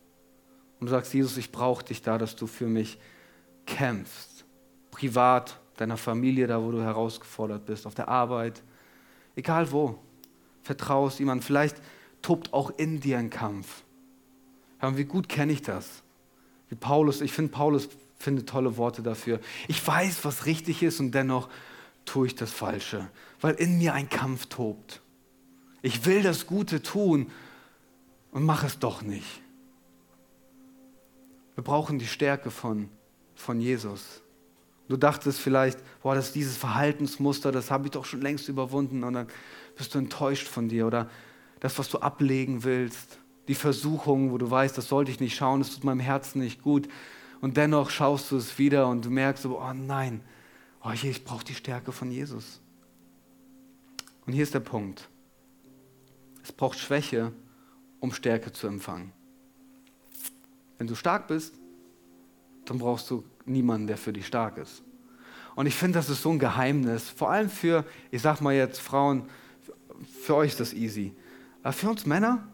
Und 0.80 0.86
du 0.86 0.90
sagst, 0.90 1.14
Jesus, 1.14 1.36
ich 1.36 1.52
brauche 1.52 1.84
dich 1.84 2.02
da, 2.02 2.18
dass 2.18 2.36
du 2.36 2.46
für 2.46 2.66
mich 2.66 2.98
kämpfst. 3.66 4.44
Privat, 4.90 5.58
deiner 5.76 5.96
Familie, 5.96 6.46
da 6.46 6.62
wo 6.62 6.70
du 6.70 6.82
herausgefordert 6.82 7.66
bist, 7.66 7.86
auf 7.86 7.94
der 7.94 8.08
Arbeit, 8.08 8.62
egal 9.36 9.72
wo. 9.72 9.98
Vertraue 10.62 11.08
es 11.08 11.20
ihm 11.20 11.28
an. 11.28 11.42
Vielleicht 11.42 11.76
tobt 12.22 12.52
auch 12.52 12.70
in 12.78 13.00
dir 13.00 13.18
ein 13.18 13.30
Kampf. 13.30 13.82
Ja, 14.80 14.96
wie 14.96 15.04
gut 15.04 15.28
kenne 15.28 15.52
ich 15.52 15.62
das? 15.62 16.03
Wie 16.68 16.74
Paulus, 16.74 17.20
ich 17.20 17.32
finde 17.32 17.52
Paulus 17.52 17.88
finde 18.18 18.46
tolle 18.46 18.76
Worte 18.76 19.02
dafür. 19.02 19.38
Ich 19.68 19.86
weiß, 19.86 20.24
was 20.24 20.46
richtig 20.46 20.82
ist 20.82 20.98
und 20.98 21.12
dennoch 21.12 21.48
tue 22.04 22.26
ich 22.26 22.34
das 22.34 22.50
Falsche, 22.50 23.08
weil 23.40 23.54
in 23.54 23.78
mir 23.78 23.94
ein 23.94 24.08
Kampf 24.08 24.46
tobt. 24.46 25.00
Ich 25.82 26.06
will 26.06 26.22
das 26.22 26.46
Gute 26.46 26.82
tun 26.82 27.30
und 28.30 28.44
mache 28.44 28.66
es 28.66 28.78
doch 28.78 29.02
nicht. 29.02 29.42
Wir 31.54 31.62
brauchen 31.62 31.98
die 31.98 32.06
Stärke 32.06 32.50
von, 32.50 32.88
von 33.34 33.60
Jesus. 33.60 34.22
Du 34.88 34.96
dachtest 34.96 35.40
vielleicht, 35.40 35.78
boah, 36.02 36.14
das 36.14 36.28
ist 36.28 36.34
dieses 36.34 36.56
Verhaltensmuster, 36.56 37.52
das 37.52 37.70
habe 37.70 37.86
ich 37.86 37.90
doch 37.92 38.04
schon 38.04 38.20
längst 38.20 38.48
überwunden 38.48 39.04
und 39.04 39.14
dann 39.14 39.28
bist 39.76 39.94
du 39.94 39.98
enttäuscht 39.98 40.46
von 40.46 40.68
dir 40.68 40.86
oder 40.86 41.10
das, 41.60 41.78
was 41.78 41.88
du 41.88 41.98
ablegen 41.98 42.64
willst, 42.64 43.18
die 43.48 43.54
Versuchung, 43.54 44.32
wo 44.32 44.38
du 44.38 44.50
weißt, 44.50 44.76
das 44.76 44.88
sollte 44.88 45.10
ich 45.10 45.20
nicht 45.20 45.36
schauen, 45.36 45.60
das 45.60 45.74
tut 45.74 45.84
meinem 45.84 46.00
Herzen 46.00 46.40
nicht 46.40 46.62
gut 46.62 46.88
und 47.40 47.56
dennoch 47.56 47.90
schaust 47.90 48.30
du 48.30 48.36
es 48.36 48.58
wieder 48.58 48.88
und 48.88 49.04
du 49.04 49.10
merkst, 49.10 49.44
oh 49.46 49.72
nein, 49.74 50.22
oh 50.82 50.92
je, 50.92 51.10
ich 51.10 51.24
brauche 51.24 51.44
die 51.44 51.54
Stärke 51.54 51.92
von 51.92 52.10
Jesus. 52.10 52.60
Und 54.26 54.32
hier 54.32 54.42
ist 54.42 54.54
der 54.54 54.60
Punkt. 54.60 55.08
Es 56.42 56.52
braucht 56.52 56.78
Schwäche, 56.78 57.32
um 58.00 58.12
Stärke 58.12 58.52
zu 58.52 58.66
empfangen. 58.66 59.12
Wenn 60.78 60.86
du 60.86 60.94
stark 60.94 61.28
bist, 61.28 61.54
dann 62.64 62.78
brauchst 62.78 63.10
du 63.10 63.24
niemanden, 63.44 63.86
der 63.86 63.98
für 63.98 64.12
dich 64.12 64.26
stark 64.26 64.58
ist. 64.58 64.82
Und 65.54 65.66
ich 65.66 65.74
finde, 65.74 65.98
das 65.98 66.08
ist 66.08 66.22
so 66.22 66.30
ein 66.30 66.38
Geheimnis, 66.38 67.08
vor 67.08 67.30
allem 67.30 67.48
für, 67.48 67.84
ich 68.10 68.22
sag 68.22 68.40
mal 68.40 68.54
jetzt 68.54 68.80
Frauen, 68.80 69.28
für 70.22 70.36
euch 70.36 70.52
ist 70.52 70.60
das 70.60 70.72
easy. 70.72 71.14
Aber 71.62 71.72
für 71.72 71.90
uns 71.90 72.06
Männer, 72.06 72.48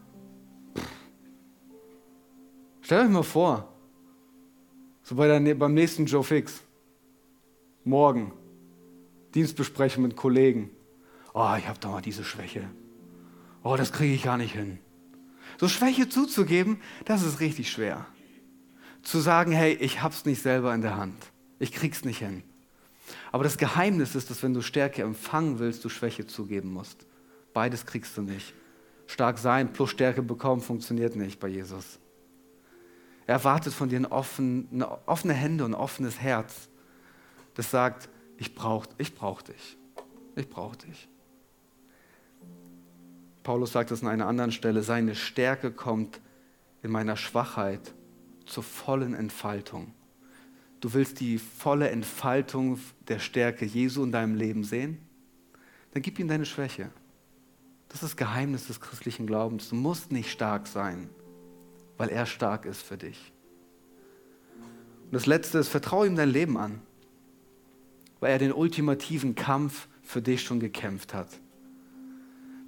stellt 2.91 3.05
euch 3.05 3.09
mal 3.09 3.23
vor, 3.23 3.73
so 5.03 5.15
bei 5.15 5.25
der, 5.25 5.55
beim 5.55 5.73
nächsten 5.73 6.07
Joe 6.07 6.25
Fix, 6.25 6.61
morgen, 7.85 8.33
Dienstbesprechung 9.33 10.03
mit 10.03 10.17
Kollegen. 10.17 10.71
Oh, 11.33 11.55
ich 11.57 11.69
habe 11.69 11.79
da 11.79 11.87
mal 11.87 12.01
diese 12.01 12.25
Schwäche. 12.25 12.69
Oh, 13.63 13.77
das 13.77 13.93
kriege 13.93 14.13
ich 14.13 14.23
gar 14.23 14.35
nicht 14.35 14.51
hin. 14.51 14.77
So 15.57 15.69
Schwäche 15.69 16.09
zuzugeben, 16.09 16.81
das 17.05 17.23
ist 17.23 17.39
richtig 17.39 17.71
schwer. 17.71 18.05
Zu 19.03 19.19
sagen, 19.19 19.53
hey, 19.53 19.71
ich 19.71 20.03
hab's 20.03 20.25
nicht 20.25 20.41
selber 20.41 20.75
in 20.75 20.81
der 20.81 20.97
Hand. 20.97 21.31
Ich 21.59 21.71
krieg's 21.71 22.03
nicht 22.03 22.19
hin. 22.19 22.43
Aber 23.31 23.45
das 23.45 23.57
Geheimnis 23.57 24.15
ist, 24.15 24.29
dass 24.29 24.43
wenn 24.43 24.53
du 24.53 24.61
Stärke 24.61 25.01
empfangen 25.03 25.59
willst, 25.59 25.85
du 25.85 25.87
Schwäche 25.87 26.27
zugeben 26.27 26.73
musst. 26.73 27.05
Beides 27.53 27.85
kriegst 27.85 28.17
du 28.17 28.21
nicht. 28.21 28.53
Stark 29.07 29.37
sein 29.37 29.71
plus 29.71 29.91
Stärke 29.91 30.21
bekommen 30.21 30.59
funktioniert 30.59 31.15
nicht 31.15 31.39
bei 31.39 31.47
Jesus. 31.47 32.00
Er 33.31 33.35
erwartet 33.35 33.73
von 33.73 33.87
dir 33.87 33.97
ein 33.97 34.07
offen, 34.07 34.83
offene 35.05 35.33
Hände 35.33 35.63
und 35.63 35.71
ein 35.71 35.79
offenes 35.79 36.19
Herz, 36.19 36.67
das 37.53 37.71
sagt, 37.71 38.09
ich 38.35 38.55
brauche 38.55 38.89
ich 38.97 39.15
brauch 39.15 39.41
dich. 39.41 39.77
Ich 40.35 40.49
brauche 40.49 40.75
dich. 40.75 41.07
Paulus 43.43 43.71
sagt 43.71 43.91
es 43.91 44.01
an 44.01 44.09
einer 44.09 44.27
anderen 44.27 44.51
Stelle, 44.51 44.83
seine 44.83 45.15
Stärke 45.15 45.71
kommt 45.71 46.19
in 46.83 46.91
meiner 46.91 47.15
Schwachheit 47.15 47.93
zur 48.45 48.63
vollen 48.63 49.13
Entfaltung. 49.13 49.93
Du 50.81 50.93
willst 50.93 51.21
die 51.21 51.37
volle 51.37 51.89
Entfaltung 51.89 52.81
der 53.07 53.19
Stärke 53.19 53.63
Jesu 53.63 54.03
in 54.03 54.11
deinem 54.11 54.35
Leben 54.35 54.65
sehen? 54.65 54.99
Dann 55.93 56.01
gib 56.01 56.19
ihm 56.19 56.27
deine 56.27 56.45
Schwäche. 56.45 56.89
Das 57.87 58.03
ist 58.03 58.11
das 58.11 58.17
Geheimnis 58.17 58.67
des 58.67 58.81
christlichen 58.81 59.25
Glaubens. 59.25 59.69
Du 59.69 59.75
musst 59.75 60.11
nicht 60.11 60.29
stark 60.29 60.67
sein, 60.67 61.09
weil 62.01 62.09
er 62.09 62.25
stark 62.25 62.65
ist 62.65 62.81
für 62.81 62.97
dich. 62.97 63.31
Und 65.05 65.13
das 65.13 65.25
Letzte 65.25 65.59
ist, 65.59 65.69
vertraue 65.69 66.07
ihm 66.07 66.17
dein 66.17 66.29
Leben 66.29 66.57
an, 66.57 66.81
weil 68.19 68.31
er 68.31 68.39
den 68.39 68.51
ultimativen 68.51 69.35
Kampf 69.35 69.87
für 70.01 70.21
dich 70.21 70.41
schon 70.41 70.59
gekämpft 70.59 71.13
hat 71.13 71.29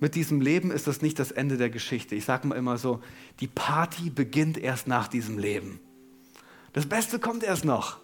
mit 0.04 0.16
diesem 0.16 0.42
Leben 0.42 0.70
ist 0.70 0.86
das 0.86 1.02
nicht 1.02 1.18
das 1.18 1.32
Ende 1.32 1.56
der 1.56 1.70
Geschichte. 1.70 2.14
Ich 2.14 2.26
sage 2.26 2.46
mal 2.46 2.56
immer 2.56 2.78
so, 2.78 3.02
die 3.40 3.48
Party 3.48 4.10
beginnt 4.10 4.58
erst 4.58 4.86
nach 4.86 5.08
diesem 5.08 5.38
Leben. 5.38 5.80
Das 6.74 6.86
Beste 6.86 7.20
kommt 7.20 7.42
erst 7.42 7.64
noch. 7.64 8.02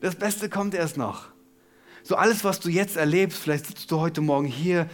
Das 0.00 0.16
Beste 0.16 0.48
kommt 0.48 0.74
erst 0.74 0.96
noch. 0.96 1.28
So 2.02 2.16
alles, 2.16 2.42
was 2.42 2.58
du 2.58 2.70
jetzt 2.70 2.96
erlebst, 2.96 3.38
vielleicht 3.38 3.66
sitzt 3.66 3.88
du 3.92 4.00
heute 4.00 4.20
Morgen 4.20 4.48
hier, 4.48 4.90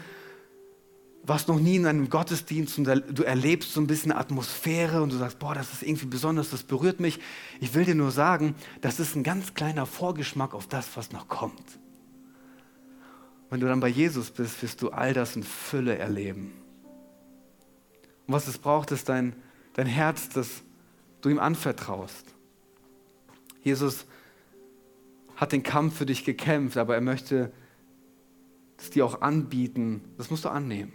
warst 1.23 1.49
noch 1.49 1.61
nie 1.61 1.77
in 1.77 1.87
einem 1.87 2.09
Gottesdienst 2.09 2.79
und 2.79 2.85
du 2.85 3.23
erlebst 3.23 3.75
so 3.75 3.81
ein 3.81 3.87
bisschen 3.87 4.13
Atmosphäre 4.13 5.03
und 5.03 5.13
du 5.13 5.17
sagst, 5.17 5.39
boah, 5.39 5.55
das 5.55 5.73
ist 5.73 5.83
irgendwie 5.83 6.07
besonders, 6.07 6.51
das 6.51 6.63
berührt 6.63 7.01
mich. 7.01 7.21
Ich 7.61 7.75
will 7.75 7.85
dir 7.85 7.95
nur 7.95 8.11
sagen, 8.11 8.55
das 8.81 9.01
ist 9.01 9.17
ein 9.17 9.23
ganz 9.23 9.55
kleiner 9.55 9.87
Vorgeschmack 9.87 10.55
auf 10.55 10.67
das, 10.67 10.97
was 10.97 11.13
noch 11.13 11.29
kommt. 11.29 11.79
Wenn 13.51 13.61
du 13.61 13.67
dann 13.67 13.81
bei 13.81 13.89
Jesus 13.89 14.31
bist, 14.31 14.63
wirst 14.63 14.81
du 14.81 14.91
all 14.91 15.13
das 15.13 15.37
in 15.37 15.43
Fülle 15.43 15.99
erleben. 15.99 16.53
Und 18.27 18.35
was 18.35 18.49
es 18.49 18.59
braucht, 18.59 18.93
ist 18.93 19.09
dein, 19.09 19.35
dein 19.75 19.87
Herz, 19.87 20.29
das 20.29 20.63
du 21.21 21.29
ihm 21.29 21.39
anvertraust. 21.39 22.35
Jesus 23.63 24.07
hat 25.37 25.53
den 25.53 25.63
Kampf 25.63 25.97
für 25.99 26.07
dich 26.07 26.25
gekämpft, 26.25 26.77
aber 26.77 26.95
er 26.95 27.01
möchte 27.01 27.53
es 28.79 28.91
dir 28.91 29.05
auch 29.05 29.21
anbieten. 29.21 30.03
Das 30.17 30.31
musst 30.31 30.45
du 30.45 30.49
annehmen. 30.49 30.93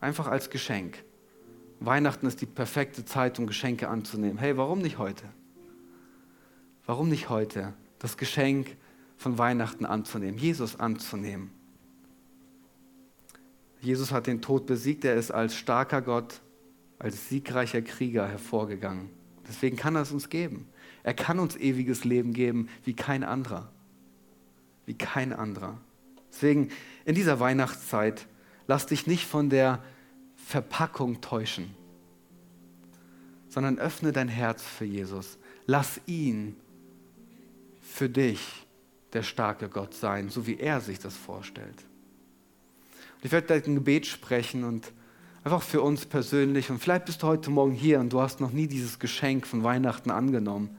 Einfach 0.00 0.26
als 0.26 0.50
Geschenk. 0.50 1.02
Weihnachten 1.80 2.26
ist 2.26 2.40
die 2.40 2.46
perfekte 2.46 3.04
Zeit, 3.04 3.38
um 3.38 3.46
Geschenke 3.46 3.88
anzunehmen. 3.88 4.38
Hey, 4.38 4.56
warum 4.56 4.80
nicht 4.80 4.98
heute? 4.98 5.24
Warum 6.86 7.08
nicht 7.08 7.28
heute 7.28 7.74
das 7.98 8.16
Geschenk 8.16 8.76
von 9.16 9.38
Weihnachten 9.38 9.84
anzunehmen, 9.84 10.38
Jesus 10.38 10.78
anzunehmen? 10.78 11.50
Jesus 13.80 14.10
hat 14.10 14.26
den 14.26 14.42
Tod 14.42 14.66
besiegt, 14.66 15.04
er 15.04 15.14
ist 15.14 15.30
als 15.30 15.54
starker 15.54 16.02
Gott, 16.02 16.40
als 16.98 17.28
siegreicher 17.28 17.82
Krieger 17.82 18.26
hervorgegangen. 18.26 19.10
Deswegen 19.46 19.76
kann 19.76 19.94
er 19.94 20.02
es 20.02 20.12
uns 20.12 20.28
geben. 20.28 20.68
Er 21.02 21.14
kann 21.14 21.38
uns 21.38 21.56
ewiges 21.56 22.04
Leben 22.04 22.32
geben 22.32 22.68
wie 22.84 22.94
kein 22.94 23.22
anderer. 23.22 23.70
Wie 24.84 24.94
kein 24.94 25.32
anderer. 25.32 25.80
Deswegen 26.32 26.70
in 27.04 27.14
dieser 27.14 27.40
Weihnachtszeit 27.40 28.26
lass 28.68 28.86
dich 28.86 29.08
nicht 29.08 29.26
von 29.26 29.50
der 29.50 29.82
Verpackung 30.36 31.20
täuschen, 31.20 31.74
sondern 33.48 33.78
öffne 33.78 34.12
dein 34.12 34.28
Herz 34.28 34.62
für 34.62 34.84
Jesus. 34.84 35.38
Lass 35.66 36.00
ihn 36.06 36.54
für 37.82 38.08
dich 38.08 38.40
der 39.14 39.22
starke 39.22 39.68
Gott 39.68 39.94
sein, 39.94 40.28
so 40.28 40.46
wie 40.46 40.58
er 40.58 40.80
sich 40.80 40.98
das 41.00 41.16
vorstellt. 41.16 41.84
Und 43.16 43.24
ich 43.24 43.32
werde 43.32 43.46
gleich 43.46 43.66
ein 43.66 43.74
Gebet 43.74 44.06
sprechen 44.06 44.64
und 44.64 44.92
einfach 45.42 45.62
für 45.62 45.80
uns 45.80 46.04
persönlich. 46.04 46.70
Und 46.70 46.78
vielleicht 46.78 47.06
bist 47.06 47.22
du 47.22 47.26
heute 47.26 47.50
Morgen 47.50 47.72
hier 47.72 48.00
und 48.00 48.12
du 48.12 48.20
hast 48.20 48.40
noch 48.40 48.52
nie 48.52 48.66
dieses 48.66 48.98
Geschenk 48.98 49.46
von 49.46 49.64
Weihnachten 49.64 50.10
angenommen, 50.10 50.76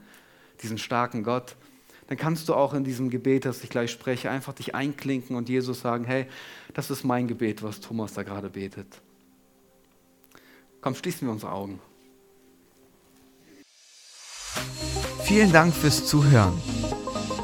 diesen 0.62 0.78
starken 0.78 1.24
Gott. 1.24 1.56
Dann 2.10 2.18
kannst 2.18 2.48
du 2.48 2.54
auch 2.54 2.74
in 2.74 2.82
diesem 2.82 3.08
Gebet, 3.08 3.44
das 3.44 3.62
ich 3.62 3.70
gleich 3.70 3.92
spreche, 3.92 4.30
einfach 4.30 4.52
dich 4.52 4.74
einklinken 4.74 5.36
und 5.36 5.48
Jesus 5.48 5.80
sagen, 5.80 6.04
hey, 6.04 6.26
das 6.74 6.90
ist 6.90 7.04
mein 7.04 7.28
Gebet, 7.28 7.62
was 7.62 7.78
Thomas 7.78 8.14
da 8.14 8.24
gerade 8.24 8.50
betet. 8.50 9.00
Komm, 10.80 10.96
schließen 10.96 11.28
wir 11.28 11.32
unsere 11.32 11.52
Augen. 11.52 11.78
Vielen 15.22 15.52
Dank 15.52 15.72
fürs 15.72 16.04
Zuhören. 16.04 16.60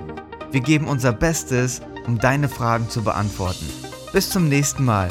Wir 0.52 0.60
geben 0.60 0.86
unser 0.86 1.12
Bestes, 1.12 1.82
um 2.06 2.20
deine 2.20 2.48
Fragen 2.48 2.88
zu 2.88 3.02
beantworten. 3.02 3.68
Bis 4.12 4.30
zum 4.30 4.48
nächsten 4.48 4.84
Mal 4.84 5.10